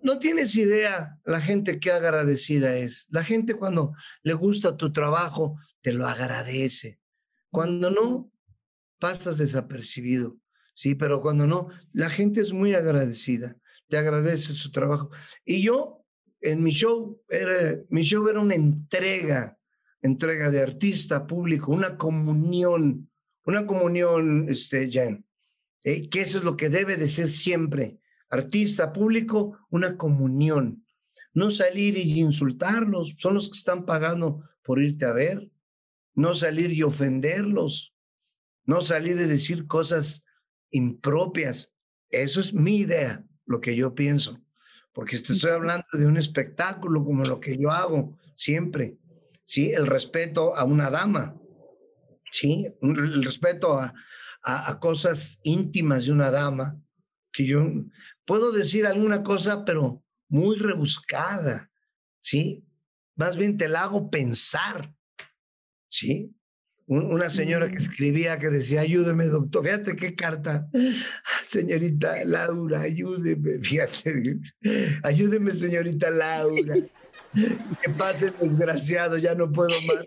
[0.03, 3.07] No, tienes idea la gente qué agradecida es.
[3.11, 7.00] La gente cuando le gusta tu trabajo, te lo agradece.
[7.50, 8.31] Cuando no,
[8.98, 10.37] pasas desapercibido.
[10.74, 13.57] Sí, pero cuando no, la gente es muy agradecida,
[13.88, 15.11] te agradece su trabajo.
[15.44, 16.05] Y yo,
[16.40, 19.59] en mi show, era, mi show era una entrega
[20.03, 23.11] entrega de artista público, una comunión,
[23.44, 25.24] una comunión, este, Jen,
[25.85, 27.98] eh, que eso es lo que debe de ser siempre.
[28.31, 30.85] Artista público, una comunión.
[31.35, 35.51] No salir y insultarlos, son los que están pagando por irte a ver.
[36.14, 37.95] No salir y ofenderlos.
[38.64, 40.25] No salir y decir cosas
[40.71, 41.73] impropias.
[42.09, 44.40] Eso es mi idea, lo que yo pienso.
[44.93, 48.99] Porque estoy hablando de un espectáculo como lo que yo hago siempre.
[49.51, 49.73] ¿sí?
[49.73, 51.37] El respeto a una dama,
[52.31, 52.69] ¿sí?
[52.81, 53.93] El respeto a,
[54.45, 56.81] a, cosas íntimas de una dama,
[57.33, 57.64] que yo
[58.31, 61.69] puedo decir alguna cosa, pero muy rebuscada,
[62.23, 62.64] ¿sí?
[63.16, 64.95] Más bien te la hago pensar,
[65.88, 66.33] ¿sí?
[66.87, 67.83] Una señora que mm.
[67.83, 69.64] escribía que decía, ayúdeme, doctor.
[69.64, 70.69] Fíjate qué carta.
[71.43, 73.59] Señorita Laura, ayúdeme.
[73.64, 74.38] Fíjate.
[75.03, 76.77] Ayúdeme, señorita Laura.
[77.83, 80.07] que pase desgraciado, ya no puedo más.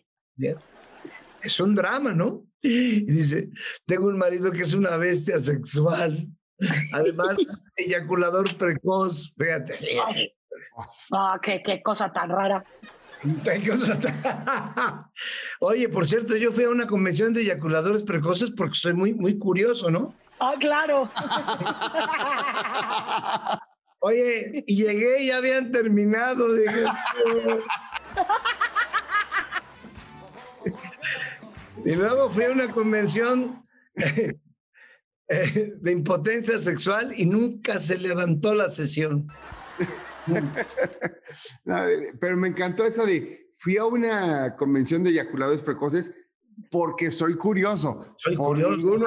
[1.41, 2.47] Es un drama, ¿no?
[2.61, 3.49] Y dice,
[3.85, 6.29] tengo un marido que es una bestia sexual,
[6.91, 7.37] además
[7.75, 10.33] eyaculador precoz, fíjate.
[11.11, 12.63] Ah, qué, qué cosa tan rara.
[15.59, 19.37] Oye, por cierto, yo fui a una convención de eyaculadores precoces porque soy muy, muy
[19.37, 20.13] curioso, ¿no?
[20.39, 21.09] Ah, claro.
[23.99, 26.47] Oye, y llegué y ya habían terminado.
[31.85, 33.65] y luego fui a una convención
[35.33, 39.27] eh, de impotencia sexual y nunca se levantó la sesión.
[42.19, 46.13] pero me encantó esa de, fui a una convención de eyaculadores precoces
[46.69, 48.15] porque soy curioso.
[48.23, 49.05] Soy curioso.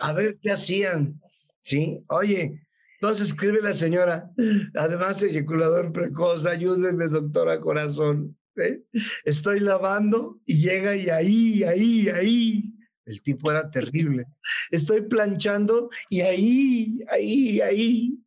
[0.00, 1.20] A ver qué hacían.
[1.62, 2.66] Sí, oye,
[3.02, 4.30] entonces escribe la señora,
[4.74, 8.36] además eyaculador precoz, ayúdeme doctora corazón.
[8.56, 8.82] ¿eh?
[9.24, 12.72] Estoy lavando y llega y ahí, ahí, ahí.
[13.04, 14.26] El tipo era terrible.
[14.70, 18.18] Estoy planchando y ahí, ahí, ahí.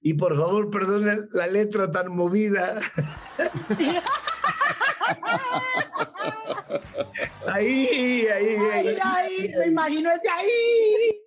[0.00, 2.80] Y por favor, perdone la letra tan movida.
[7.48, 8.56] ahí, ahí, ahí.
[8.72, 11.22] Ahí, ahí, me imagino ese ahí.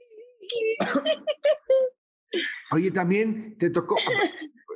[2.71, 3.97] Oye, también te tocó,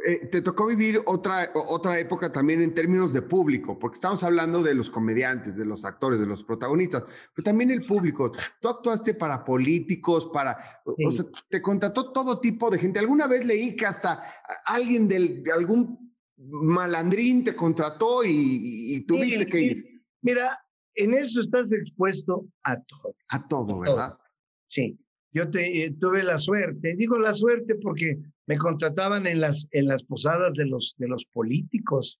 [0.05, 4.61] eh, te tocó vivir otra, otra época también en términos de público, porque estamos hablando
[4.61, 8.31] de los comediantes, de los actores, de los protagonistas, pero también el público.
[8.59, 12.99] Tú actuaste para políticos, para, o sea, te contrató todo tipo de gente.
[12.99, 14.19] Alguna vez leí que hasta
[14.65, 20.03] alguien del, de algún malandrín te contrató y, tuviste que ir.
[20.21, 20.59] Mira,
[20.95, 23.15] en eso estás expuesto a todo.
[23.29, 24.17] A todo, ¿verdad?
[24.67, 24.99] Sí.
[25.31, 29.87] Yo te, eh, tuve la suerte, digo la suerte porque me contrataban en las, en
[29.87, 32.19] las posadas de los, de los políticos,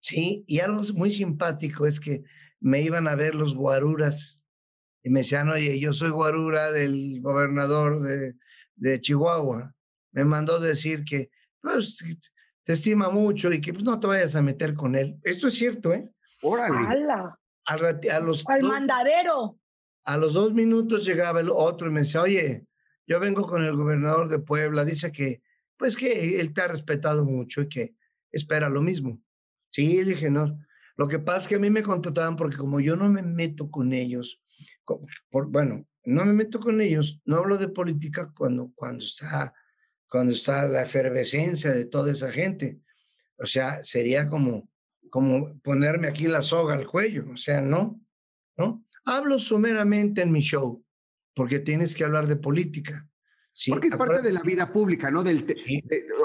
[0.00, 0.44] ¿sí?
[0.46, 2.22] Y algo muy simpático es que
[2.60, 4.40] me iban a ver los guaruras
[5.02, 8.34] y me decían, oye, yo soy guarura del gobernador de,
[8.76, 9.74] de Chihuahua.
[10.12, 12.04] Me mandó decir que, pues,
[12.64, 15.18] te estima mucho y que pues, no te vayas a meter con él.
[15.22, 16.10] Esto es cierto, ¿eh?
[16.42, 16.86] Órale.
[17.66, 19.58] Al, a los, Al mandadero.
[20.04, 22.66] A los dos minutos llegaba el otro y me decía, oye,
[23.06, 25.42] yo vengo con el gobernador de Puebla, dice que,
[25.78, 27.94] pues que él te ha respetado mucho y que
[28.30, 29.22] espera lo mismo.
[29.70, 30.58] Sí, dije, no.
[30.96, 33.70] Lo que pasa es que a mí me contrataban porque como yo no me meto
[33.70, 34.42] con ellos,
[35.30, 39.54] por, bueno, no me meto con ellos, no hablo de política cuando, cuando, está,
[40.08, 42.80] cuando está la efervescencia de toda esa gente.
[43.36, 44.68] O sea, sería como,
[45.10, 48.00] como ponerme aquí la soga al cuello, o sea, no,
[48.56, 48.84] ¿no?
[49.04, 50.84] Hablo someramente en mi show,
[51.34, 53.08] porque tienes que hablar de política.
[53.58, 53.72] ¿Sí?
[53.72, 55.24] Porque es parte de la vida pública, ¿no?
[55.24, 55.44] Del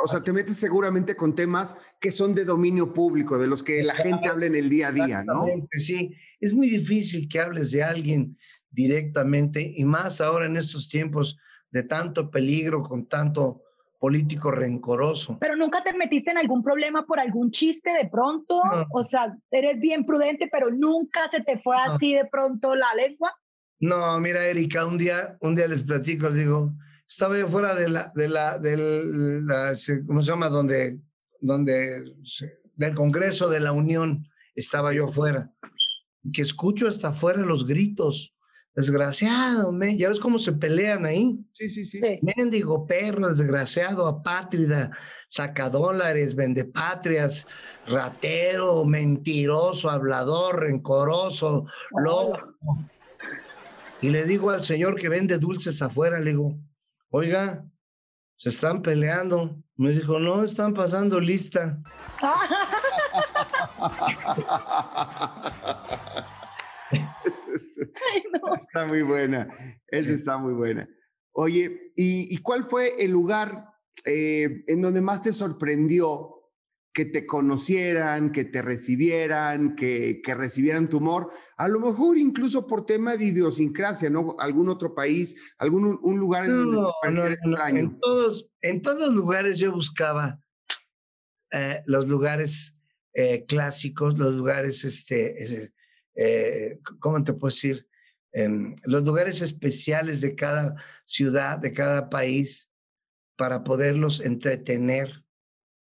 [0.04, 3.82] o sea, te metes seguramente con temas que son de dominio público, de los que
[3.82, 5.46] la gente habla en el día a día, ¿no?
[5.72, 8.38] Sí, es muy difícil que hables de alguien
[8.70, 11.40] directamente y más ahora en estos tiempos
[11.72, 13.64] de tanto peligro, con tanto
[13.98, 15.40] político rencoroso.
[15.40, 19.80] Pero nunca te metiste en algún problema por algún chiste de pronto, o sea, eres
[19.80, 23.34] bien prudente, pero nunca se te fue así de pronto la lengua.
[23.80, 26.74] No, mira, Erika, un día, un día les platico, les digo,
[27.08, 29.46] estaba yo fuera de la, de la, del,
[30.08, 30.50] ¿cómo se llama?
[30.50, 31.00] Donde,
[31.40, 32.16] donde,
[32.76, 35.52] del Congreso de la Unión, estaba yo fuera,
[36.32, 38.34] que escucho hasta afuera los gritos
[38.76, 41.38] Desgraciado, ya ves cómo se pelean ahí.
[41.52, 42.02] Sí, sí, sí.
[42.36, 44.90] Mendigo perro, desgraciado, apátrida,
[45.28, 47.46] sacadólares, vendepatrias,
[47.86, 51.68] ratero, mentiroso, hablador, rencoroso,
[52.04, 52.56] loco.
[54.02, 56.58] Y le digo al señor que vende dulces afuera, le digo,
[57.14, 57.64] oiga,
[58.38, 59.64] se están peleando.
[59.76, 61.80] Me dijo, no, están pasando lista.
[68.56, 69.48] Está muy buena,
[69.88, 70.88] esa está muy buena.
[71.34, 73.68] Oye, ¿y, cuál fue el lugar
[74.06, 76.33] eh, en donde más te sorprendió
[76.94, 82.68] que te conocieran, que te recibieran, que, que, recibieran tu humor, a lo mejor incluso
[82.68, 84.36] por tema de idiosincrasia, ¿no?
[84.38, 89.72] Algún otro país, algún un lugar en donde no, En todos, en todos lugares yo
[89.72, 90.40] buscaba
[91.52, 92.76] eh, los lugares
[93.14, 95.72] eh, clásicos, los lugares, este,
[96.16, 97.88] eh, ¿cómo te puedo decir?
[98.86, 100.76] los lugares especiales de cada
[101.06, 102.72] ciudad, de cada país,
[103.36, 105.23] para poderlos entretener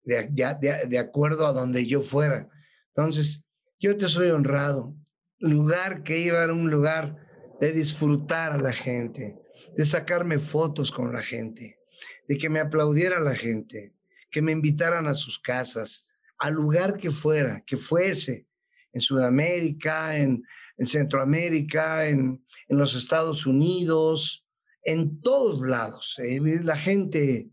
[0.08, 2.48] de, de, de acuerdo a donde yo fuera.
[2.96, 3.44] Entonces,
[3.80, 4.96] yo te soy honrado.
[5.40, 7.16] Lugar que iba a un lugar
[7.60, 9.38] de disfrutar a la gente,
[9.76, 11.80] de sacarme fotos con la gente,
[12.28, 13.94] de que me aplaudiera la gente,
[14.32, 16.08] que me invitaran a sus casas,
[16.40, 18.48] al lugar que fuera, que fuese,
[18.94, 20.44] en Sudamérica, en,
[20.80, 24.48] Centroamérica, en, en, los Estados Unidos,
[24.84, 26.16] en todos lados.
[26.20, 27.50] Eh, la gente,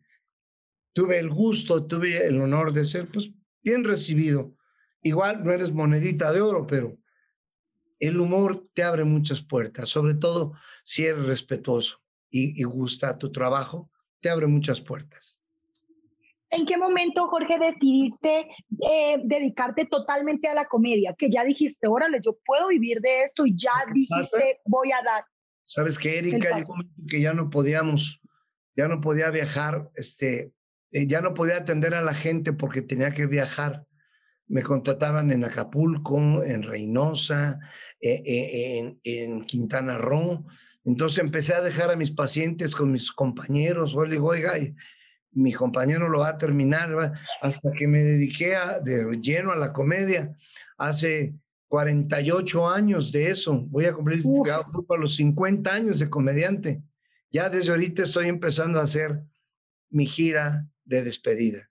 [0.94, 3.30] tuve el gusto, tuve el honor de ser pues,
[3.62, 4.54] bien recibido.
[5.02, 6.96] Igual no eres monedita de oro, pero
[8.00, 13.30] el humor te abre muchas puertas, sobre todo si eres respetuoso y, y gusta tu
[13.30, 15.40] trabajo, te abre muchas puertas.
[16.56, 18.46] ¿En qué momento, Jorge, decidiste
[18.90, 21.14] eh, dedicarte totalmente a la comedia?
[21.18, 25.24] Que ya dijiste, órale, yo puedo vivir de esto y ya dijiste, voy a dar.
[25.64, 28.20] Sabes que Erika llegó un momento que ya no podíamos,
[28.76, 30.52] ya no podía viajar, este,
[30.94, 33.84] eh, ya no podía atender a la gente porque tenía que viajar.
[34.46, 37.58] Me contrataban en Acapulco, en Reynosa,
[38.00, 38.22] eh,
[38.78, 40.46] en, en, Quintana Roo.
[40.84, 43.96] Entonces empecé a dejar a mis pacientes con mis compañeros.
[43.96, 44.52] Oye, digo, oiga,
[45.32, 49.72] mi compañero lo va a terminar, hasta que me dediqué a, de lleno a la
[49.72, 50.32] comedia.
[50.78, 51.34] Hace
[51.66, 56.82] 48 años de eso, voy a cumplir a los 50 años de comediante.
[57.32, 59.24] Ya desde ahorita estoy empezando a hacer
[59.90, 61.70] mi gira de despedida.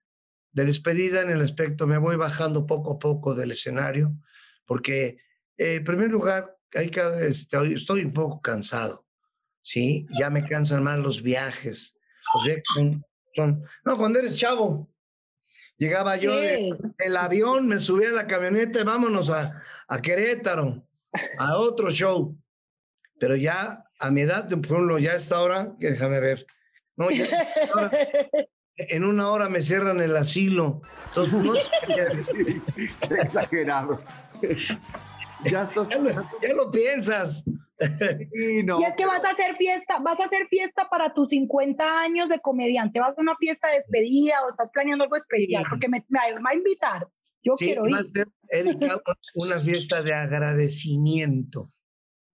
[0.51, 4.13] De despedida en el aspecto, me voy bajando poco a poco del escenario,
[4.65, 5.17] porque
[5.57, 9.05] eh, en primer lugar, hay que, estoy, estoy un poco cansado,
[9.61, 10.05] ¿sí?
[10.17, 11.95] Ya me cansan más los viajes.
[12.33, 13.03] Los viajes
[13.35, 14.89] no, cuando eres chavo,
[15.77, 20.87] llegaba yo del avión, me subía a la camioneta y vámonos a, a Querétaro,
[21.37, 22.37] a otro show.
[23.19, 26.45] Pero ya a mi edad, por ejemplo, ya esta hora, que déjame ver.
[26.95, 27.07] No,
[28.77, 30.81] en una hora me cierran el asilo.
[31.07, 31.53] Entonces, no,
[33.21, 34.01] exagerado.
[35.45, 37.43] Ya, ya, lo, piensas.
[37.45, 42.29] Y, es que vas a hacer fiesta, vas a hacer fiesta para tus 50 años
[42.29, 46.05] de comediante, vas a una fiesta de despedida o estás planeando algo especial, porque me,
[46.15, 47.07] va a invitar.
[47.43, 47.97] Yo quiero ir.
[48.47, 49.01] Erika,
[49.35, 51.69] una fiesta de agradecimiento,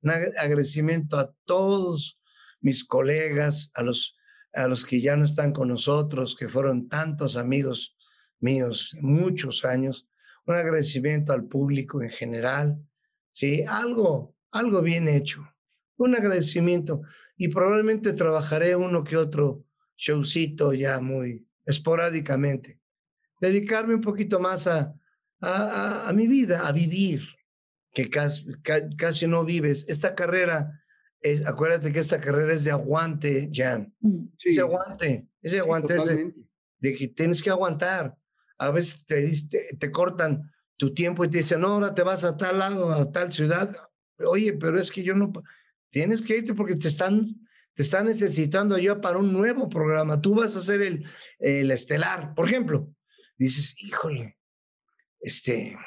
[0.04, 2.20] un agradecimiento a todos
[2.62, 4.19] mis colegas, a los,
[4.54, 7.98] a los que ya no están con nosotros, que fueron tantos amigos
[8.40, 10.08] míos, muchos años,
[10.46, 12.78] un agradecimiento al público en general,
[13.32, 13.64] ¿sí?
[13.68, 15.48] Algo, algo bien hecho,
[15.98, 17.02] un agradecimiento
[17.38, 19.66] y probablemente trabajaré uno que otro
[19.98, 22.80] showcito ya muy esporádicamente.
[23.40, 24.96] Dedicarme un poquito más a,
[25.42, 27.22] a, mi vida, a vivir,
[27.94, 28.46] que casi,
[28.98, 29.86] casi no vives.
[29.88, 30.82] Esta carrera,
[31.22, 33.94] es, acuérdate que esta carrera es de aguante, Jan.
[34.00, 34.26] Mm.
[34.38, 34.50] Sí.
[34.50, 36.34] Ese aguante, ese aguante es de,
[36.80, 38.16] de, que tienes que aguantar.
[38.58, 42.24] A veces te, te, te cortan tu tiempo y te dicen, no, ahora te vas
[42.24, 43.76] a tal lado, a tal ciudad.
[44.18, 45.32] Oye, pero es que yo no,
[45.90, 47.36] tienes que irte porque te están,
[47.74, 50.22] te están necesitando yo para un nuevo programa.
[50.22, 51.06] Tú vas a ser el,
[51.40, 52.90] el estelar, por ejemplo.
[53.38, 54.38] Dices, híjole,
[55.22, 55.78] este,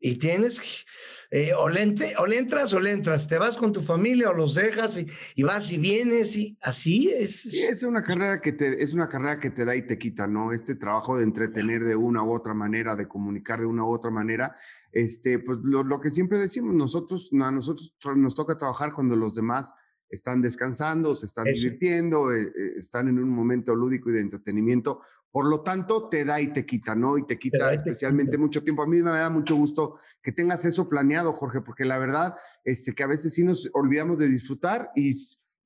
[0.00, 0.86] y tienes,
[1.30, 4.98] eh, o, le entras o le entras, te vas con tu familia o los dejas
[5.34, 7.44] y, vas y vienes y así es.
[7.46, 10.52] es una carrera que te es una carrera que te da y te quita, ¿no?
[10.52, 14.10] Este trabajo de entretener de una u otra manera, de comunicar de una u otra
[14.10, 14.54] manera,
[14.92, 19.34] este, pues lo, lo que siempre decimos nosotros, a nosotros nos toca trabajar cuando los
[19.34, 19.74] demás
[20.08, 25.00] están descansando, se están divirtiendo, eh, eh, están en un momento lúdico y de entretenimiento.
[25.30, 27.18] Por lo tanto, te da y te quita, ¿no?
[27.18, 28.82] Y te quita especialmente mucho tiempo.
[28.82, 32.34] A mí me da mucho gusto que tengas eso planeado, Jorge, porque la verdad
[32.64, 35.10] es este, que a veces sí nos olvidamos de disfrutar y,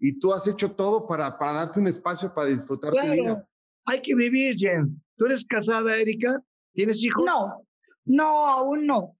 [0.00, 3.48] y tú has hecho todo para, para darte un espacio para disfrutar tu vida.
[3.84, 5.00] Hay que vivir, Jen.
[5.16, 6.42] ¿Tú eres casada, Erika?
[6.72, 7.24] ¿Tienes hijos?
[7.24, 7.64] No,
[8.04, 9.16] no, aún no.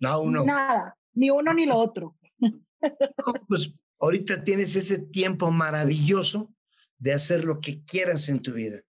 [0.00, 0.44] No, aún no.
[0.44, 2.14] Nada, ni uno ni lo otro.
[3.48, 6.54] pues Ahorita tienes ese tiempo maravilloso
[6.98, 8.82] de hacer lo que quieras en tu vida.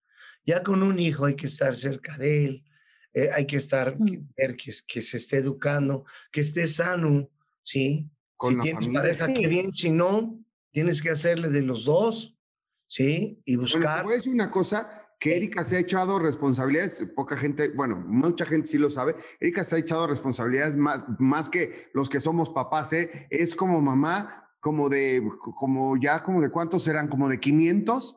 [0.45, 2.65] Ya con un hijo hay que estar cerca de él,
[3.13, 4.29] eh, hay que estar, mm.
[4.37, 7.31] ver que, que, se esté educando, que esté sano,
[7.63, 8.09] ¿sí?
[8.37, 10.39] Con si tienes pareja, qué bien, si no,
[10.71, 12.37] tienes que hacerle de los dos,
[12.87, 13.41] ¿sí?
[13.45, 14.05] Y buscar.
[14.05, 18.69] Bueno, te una cosa, que Erika se ha echado responsabilidades, poca gente, bueno, mucha gente
[18.69, 22.93] sí lo sabe, Erika se ha echado responsabilidades más, más que los que somos papás,
[22.93, 23.27] ¿eh?
[23.31, 25.23] Es como mamá, como de,
[25.57, 28.17] como ya, como de cuántos eran, como de 500.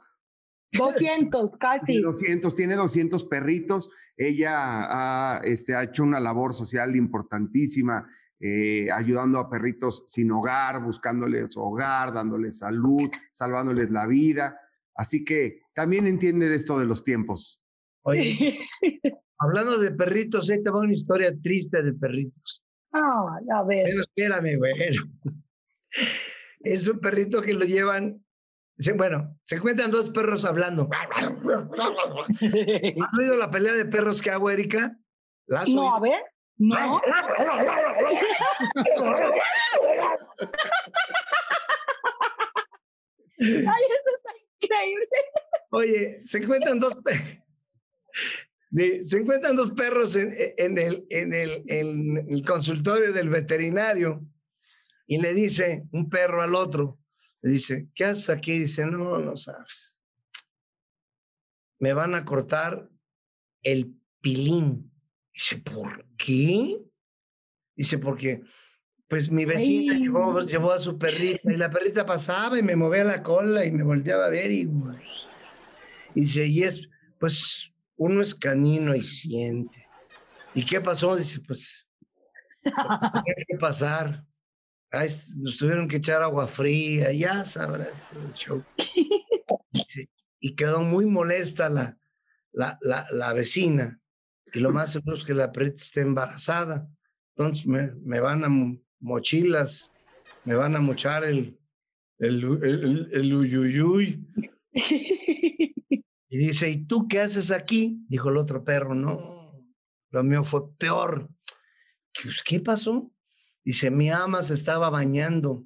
[0.72, 2.02] 200, casi.
[2.02, 3.90] 200, tiene 200 perritos.
[4.18, 8.08] Ella ha, este, ha hecho una labor social importantísima,
[8.40, 14.60] eh, ayudando a perritos sin hogar, buscándoles hogar, dándoles salud, salvándoles la vida.
[14.96, 17.62] Así que también entiende de esto de los tiempos.
[18.04, 18.60] Oye,
[19.40, 22.64] hablando de perritos, ahí te va una historia triste de perritos.
[22.92, 23.86] Ah, a ver.
[23.86, 25.04] Pero espérame, bueno
[26.62, 28.24] es un perrito que lo llevan.
[28.96, 30.90] Bueno, se encuentran dos perros hablando.
[30.92, 31.28] ¿Has
[33.18, 34.98] oído la pelea de perros que hago, Erika?
[35.68, 36.24] no, a ver.
[36.58, 37.02] No.
[43.42, 45.08] Ay, eso está increíble.
[45.72, 46.98] Oye, se encuentran dos
[48.72, 54.22] sí, se encuentran dos perros en, en, el, en, el, en el consultorio del veterinario
[55.10, 57.00] y le dice un perro al otro,
[57.42, 58.60] le dice, ¿qué haces aquí?
[58.60, 59.98] Dice, no, no sabes.
[61.80, 62.88] Me van a cortar
[63.64, 64.92] el pilín.
[65.34, 66.80] Dice, ¿por qué?
[67.76, 68.44] Dice, porque
[69.08, 73.04] pues mi vecina llevó, llevó, a su perrita y la perrita pasaba y me movía
[73.04, 74.70] la cola y me volteaba a ver y,
[76.14, 76.88] y dice, y es,
[77.18, 79.88] pues uno es canino y siente.
[80.54, 81.16] ¿Y qué pasó?
[81.16, 81.88] Dice, pues,
[82.64, 84.29] ¿qué que pasar?
[85.36, 88.64] Nos tuvieron que echar agua fría, ya sabrás el show.
[90.40, 91.98] y quedó muy molesta la,
[92.52, 94.00] la, la, la, vecina.
[94.52, 96.90] Y lo más seguro es que la perrita esté embarazada.
[97.36, 98.50] Entonces me, me, van a
[99.00, 99.92] mochilas,
[100.44, 101.58] me van a mochar el,
[102.18, 104.26] el, el, el, uyuyuy.
[106.32, 108.06] Y dice, ¿y tú qué haces aquí?
[108.08, 109.18] Dijo el otro perro, no,
[110.12, 111.30] lo mío fue peor.
[112.46, 113.12] ¿Qué pasó?
[113.70, 115.64] Dice, mi ama se estaba bañando.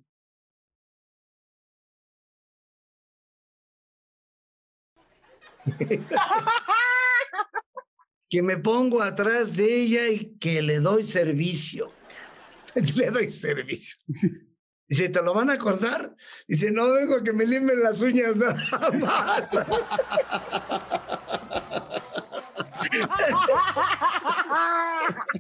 [8.29, 11.93] que me pongo atrás de ella y que le doy servicio.
[12.97, 13.97] le doy servicio.
[14.85, 16.13] Dice, ¿te lo van a acordar?
[16.45, 19.47] Dice, no vengo a que me limen las uñas nada más.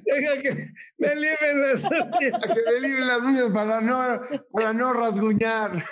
[0.05, 0.49] Deja que
[0.97, 2.41] me limen las uñas.
[2.41, 5.85] Que me limen las uñas para no, para no rasguñar.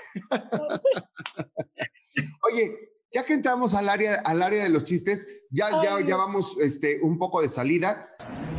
[2.43, 6.57] Oye, ya que entramos al área, al área de los chistes, ya, ya, ya vamos
[6.59, 8.09] este, un poco de salida.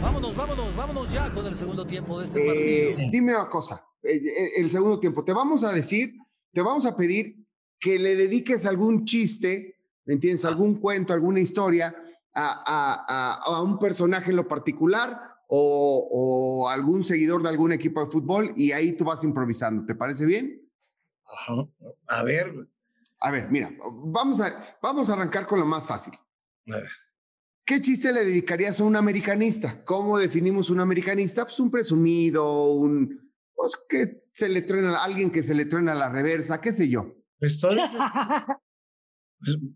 [0.01, 3.11] Vámonos, vámonos, vámonos ya con el segundo tiempo de este eh, partido.
[3.11, 6.15] Dime una cosa, eh, eh, el segundo tiempo, te vamos a decir,
[6.53, 7.37] te vamos a pedir
[7.79, 10.45] que le dediques algún chiste, ¿entiendes?
[10.45, 11.95] Algún cuento, alguna historia
[12.35, 18.05] a, a, a, un personaje en lo particular o, o, algún seguidor de algún equipo
[18.05, 19.85] de fútbol y ahí tú vas improvisando.
[19.85, 20.63] ¿Te parece bien?
[22.07, 22.69] A ver.
[23.21, 23.73] A ver, mira,
[24.05, 26.15] vamos a, vamos a arrancar con lo más fácil.
[27.65, 29.85] ¿Qué chiste le dedicarías a un americanista?
[29.85, 31.45] ¿Cómo definimos un americanista?
[31.45, 33.31] Pues un presumido, un...
[33.55, 37.15] Pues que se le truena, alguien que se le truena la reversa, qué sé yo.
[37.39, 37.77] Pues todo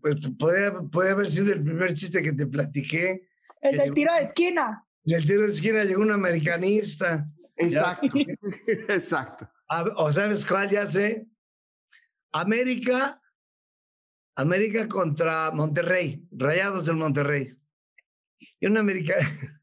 [0.01, 3.27] pues, puede, puede, haber sido el primer chiste que te platiqué.
[3.61, 4.85] El del tiro de esquina.
[5.05, 7.27] El tiro de esquina llegó un americanista.
[7.55, 8.07] Exacto,
[8.89, 9.49] exacto.
[9.95, 11.27] o sabes cuál ya sé.
[12.31, 13.21] América,
[14.35, 17.57] América contra Monterrey, Rayados del Monterrey.
[18.59, 19.27] Y un americano,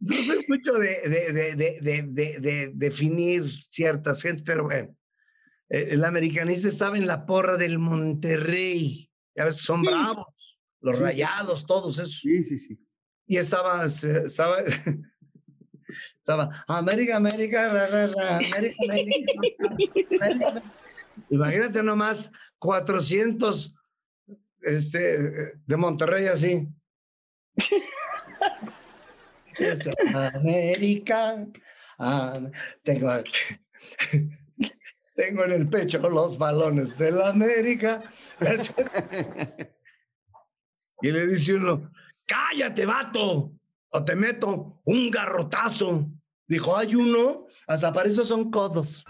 [0.00, 4.96] no soy mucho de, de, de, de, de, de definir ciertas gentes, pero bueno,
[5.70, 9.09] eh, el americanista estaba en la porra del Monterrey.
[9.40, 11.02] Ya ves, son bravos, los Sí.
[11.02, 12.18] rayados, todos esos.
[12.18, 12.78] Sí, sí, sí.
[13.26, 14.58] Y estaba, estaba,
[16.18, 19.32] estaba, América, América, ra, ra, ra, América, América,
[19.64, 20.62] América, América".
[21.30, 23.74] Imagínate nomás 400
[24.60, 26.68] este, de Monterrey así.
[29.58, 29.88] Es
[30.34, 31.46] América,
[31.96, 33.08] am- tengo,
[35.20, 38.02] tengo en el pecho los balones de la América.
[41.02, 41.90] Y le dice uno,
[42.26, 43.52] cállate, vato,
[43.90, 46.06] o te meto un garrotazo.
[46.46, 49.04] Dijo, hay uno, hasta para eso son codos.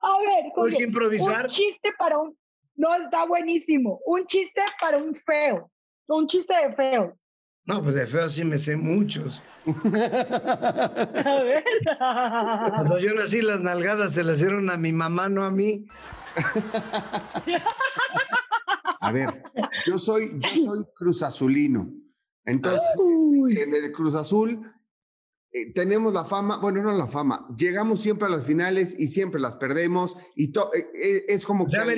[0.00, 1.44] A ver, Jorge, improvisar.
[1.44, 2.36] un chiste para un...
[2.74, 4.00] No, está buenísimo.
[4.06, 5.70] Un chiste para un feo.
[6.06, 7.12] Un chiste de feo.
[7.66, 9.42] No, pues de feo sí me sé muchos.
[9.66, 11.64] A ver.
[11.98, 15.84] Cuando yo nací, las nalgadas se las dieron a mi mamá, no a mí.
[19.00, 19.42] A ver,
[19.86, 21.90] yo soy, yo soy Cruz Azulino.
[22.44, 23.58] Entonces, Uy.
[23.58, 24.60] en el Cruz Azul
[25.52, 29.40] eh, tenemos la fama, bueno, no la fama, llegamos siempre a las finales y siempre
[29.40, 31.88] las perdemos y to- eh, eh, es como que al,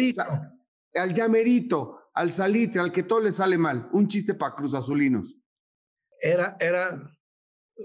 [0.95, 3.89] al llamerito, al salitre, al que todo le sale mal.
[3.93, 5.37] Un chiste para Cruz Azulinos.
[6.21, 7.11] Era, era.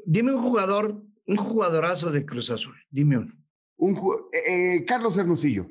[0.05, 2.75] Dime un jugador, un jugadorazo de Cruz Azul.
[2.89, 3.33] Dime uno.
[3.77, 5.67] Un, ju- eh, eh, Carlos Hermosillo.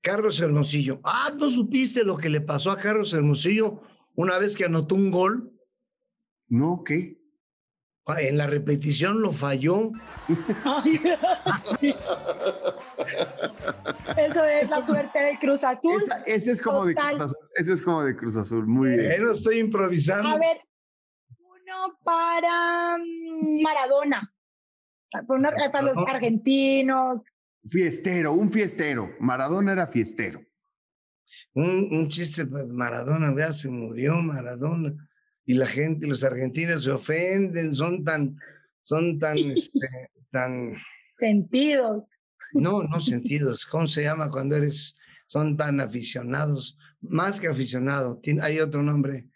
[0.00, 1.00] Carlos Hermosillo.
[1.04, 3.82] Ah, ¿no supiste lo que le pasó a Carlos Hermosillo
[4.14, 5.52] una vez que anotó un gol?
[6.48, 7.18] No, ¿qué?
[8.06, 9.90] Ah, En la repetición lo falló.
[14.16, 15.94] Eso es la suerte de Cruz Azul.
[16.00, 16.94] Esa- ese es como de.
[16.94, 17.36] Cruz Azul.
[17.54, 18.66] Ese es como de Cruz Azul.
[18.66, 19.06] Muy bien.
[19.08, 20.28] Bueno, estoy improvisando.
[20.28, 20.58] A ver,
[22.04, 24.32] para mm, Maradona.
[25.10, 26.12] Para, una- eh, para los Maradona.
[26.12, 27.22] argentinos.
[27.68, 29.10] Fiestero, un fiestero.
[29.20, 30.40] Maradona era fiestero.
[31.54, 34.94] Un, un chiste, pues, Maradona, vea, se murió Maradona.
[35.44, 38.36] Y la gente, los argentinos se ofenden, son tan,
[38.82, 39.88] son tan, este,
[40.30, 40.74] tan,
[41.16, 42.10] Sentidos.
[42.52, 43.66] no, no sentidos.
[43.66, 44.94] ¿Cómo se llama cuando eres,
[45.26, 46.78] son tan aficionados?
[47.00, 49.26] Más que aficionado, tiene- hay otro nombre.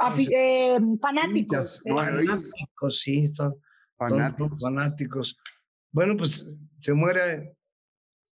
[0.00, 1.80] Afi- eh, fanáticos.
[1.84, 3.60] Ellos- Fanáticos, sí, son, son
[3.98, 4.60] Fanáticos.
[4.60, 5.36] fanáticos.
[5.92, 6.46] Bueno, pues
[6.78, 7.54] se muere,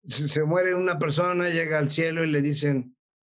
[0.04, 2.96] se, se muere una persona, llega al cielo y le dicen,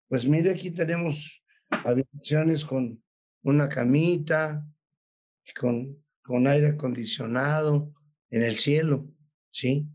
[0.09, 3.03] pues mire, aquí tenemos habitaciones con
[3.43, 4.65] una camita,
[5.59, 7.93] con, con aire acondicionado
[8.31, 9.07] en el cielo,
[9.51, 9.87] ¿sí?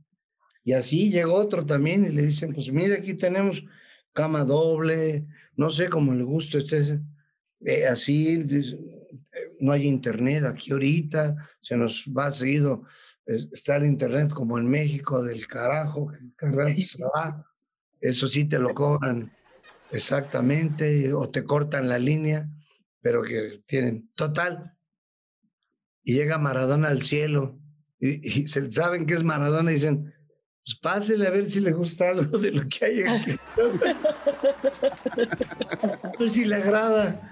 [0.64, 3.62] Y así llegó otro también y le dicen, pues mire, aquí tenemos
[4.14, 5.26] cama doble,
[5.56, 7.00] no sé cómo le gusta a usted,
[7.66, 8.46] eh, así,
[9.60, 12.84] no hay internet aquí ahorita, se nos va seguido,
[13.26, 16.12] es- está el internet como en México del carajo,
[16.78, 17.46] se va,
[18.02, 19.32] eso sí te lo cobran
[19.92, 22.50] exactamente, o te cortan la línea,
[23.02, 24.74] pero que tienen, total.
[26.04, 27.60] Y llega Maradona al cielo,
[28.00, 30.14] y, y se- saben que es Maradona y dicen,
[30.66, 33.32] pues pásele a ver si le gusta algo de lo que hay aquí.
[36.02, 37.32] A ver si le agrada.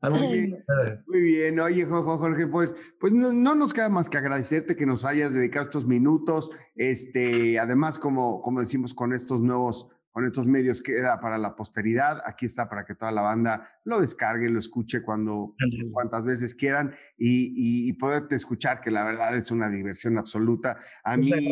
[0.00, 0.64] Algo Muy bien.
[1.06, 4.86] Muy bien, oye Jo- Jorge, pues, pues no, no nos queda más que agradecerte que
[4.86, 6.50] nos hayas dedicado estos minutos.
[6.76, 12.20] Este, además, como, como decimos, con estos nuevos, con estos medios queda para la posteridad.
[12.24, 15.54] Aquí está para que toda la banda lo descargue, lo escuche cuando,
[15.92, 17.46] cuantas veces quieran y,
[17.86, 20.76] y, y poderte escuchar, que la verdad es una diversión absoluta.
[21.04, 21.48] A Les mí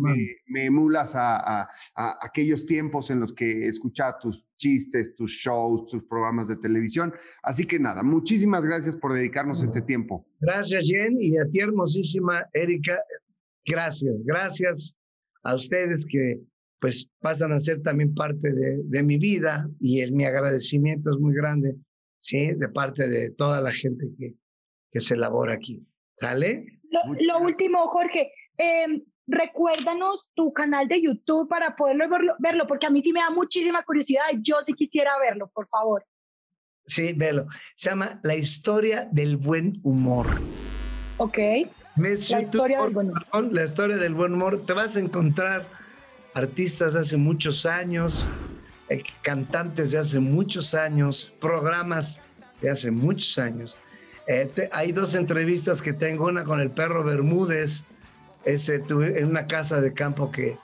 [0.00, 5.30] me, me emulas a, a- a aquellos tiempos en los que escuchaba tus chistes, tus
[5.32, 7.12] shows, tus programas de televisión.
[7.42, 10.26] Así que nada, muchísimas gracias por dedicarnos este tiempo.
[10.40, 12.98] Gracias, Jen, y a ti, hermosísima Erika.
[13.64, 14.96] Gracias, gracias
[15.44, 16.40] a ustedes que
[16.82, 21.16] pues pasan a ser también parte de, de mi vida y el, mi agradecimiento es
[21.18, 21.76] muy grande,
[22.18, 22.48] ¿sí?
[22.54, 24.34] De parte de toda la gente que,
[24.90, 25.86] que se elabora aquí.
[26.16, 26.80] ¿Sale?
[26.90, 32.86] Lo, lo último, Jorge, eh, recuérdanos tu canal de YouTube para poderlo verlo, verlo, porque
[32.86, 36.04] a mí sí me da muchísima curiosidad yo sí quisiera verlo, por favor.
[36.84, 37.46] Sí, velo.
[37.76, 40.26] Se llama La historia del buen humor.
[41.18, 41.38] Ok.
[41.94, 43.52] Mes La historia del buen humor.
[43.52, 44.66] La historia del buen humor.
[44.66, 45.81] Te vas a encontrar
[46.34, 48.28] artistas de hace muchos años,
[48.88, 52.22] eh, cantantes de hace muchos años, programas
[52.60, 53.76] de hace muchos años.
[54.26, 57.84] Eh, hay dos entrevistas que tengo, una con el perro Bermúdez,
[58.44, 60.58] ese, tuve en una casa de campo que,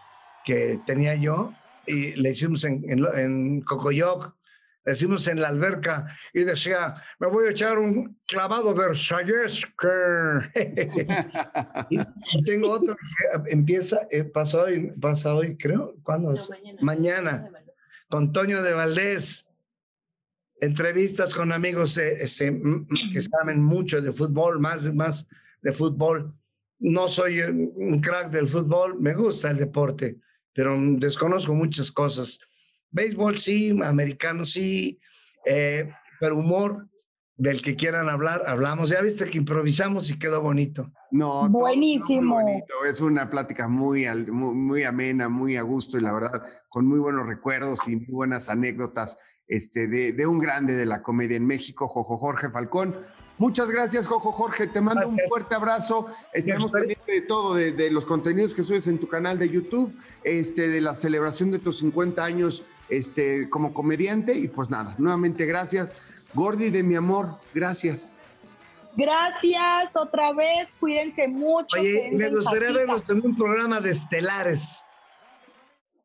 [0.44, 1.52] que tenía yo
[1.86, 4.34] y le hicimos en, en, en Cocoyoc,
[4.88, 9.68] le hicimos en la alberca y decía, me voy a echar un clavado versallesque.
[11.90, 16.32] y tengo otro que empieza, eh, pasa hoy, pasa hoy, creo, ¿cuándo?
[16.32, 16.78] No, mañana.
[16.80, 17.50] mañana,
[18.08, 19.44] con Toño de Valdés.
[20.60, 25.26] Entrevistas con amigos eh, se- m- m- que saben mucho de fútbol, más, más
[25.62, 26.34] de fútbol.
[26.80, 30.16] No soy eh, un crack del fútbol, me gusta el deporte,
[30.54, 32.40] pero mm, desconozco muchas cosas.
[32.90, 34.98] Béisbol sí, americano sí,
[35.44, 36.86] eh, pero humor
[37.36, 38.88] del que quieran hablar, hablamos.
[38.90, 40.90] Ya viste que improvisamos y quedó bonito.
[41.10, 42.34] No, todo- todo Buenísimo.
[42.34, 42.74] bonito.
[42.88, 46.98] Es una plática muy, muy, muy amena, muy a gusto y la verdad, con muy
[46.98, 51.46] buenos recuerdos y muy buenas anécdotas este, de, de un grande de la comedia en
[51.46, 52.96] México, Jojo Jorge Falcón.
[53.38, 54.66] Muchas gracias, Jojo Jorge.
[54.66, 56.08] Te mando un fuerte abrazo.
[56.34, 59.94] Estaremos pendientes de todo, de, de los contenidos que subes en tu canal de YouTube,
[60.24, 64.32] este, de la celebración de tus 50 años este, como comediante.
[64.34, 65.96] Y pues nada, nuevamente gracias.
[66.34, 68.20] Gordy de mi amor, gracias.
[68.96, 71.78] Gracias otra vez, cuídense mucho.
[71.78, 74.82] Oye, me gustaría verlos en un programa de estelares.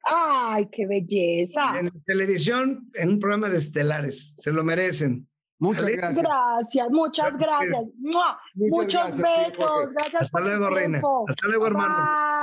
[0.03, 1.79] Ay, qué belleza.
[1.79, 4.33] En televisión, en un programa de estelares.
[4.37, 5.27] Se lo merecen.
[5.59, 5.95] Muchas Vale.
[5.95, 6.25] gracias.
[6.25, 7.83] Gracias, muchas Gracias.
[7.97, 9.65] Muchas Muchos gracias, besos.
[9.65, 9.93] Jorge.
[9.93, 11.01] Gracias Hasta por luego, reina.
[11.29, 11.95] Hasta luego, hermano.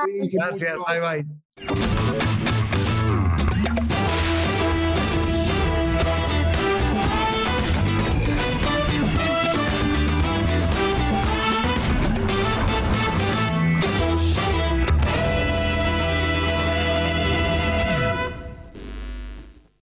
[0.06, 0.28] Bye.
[0.32, 0.76] Gracias.
[0.76, 0.84] mucho.
[0.88, 1.24] Bye,
[1.66, 1.99] bye.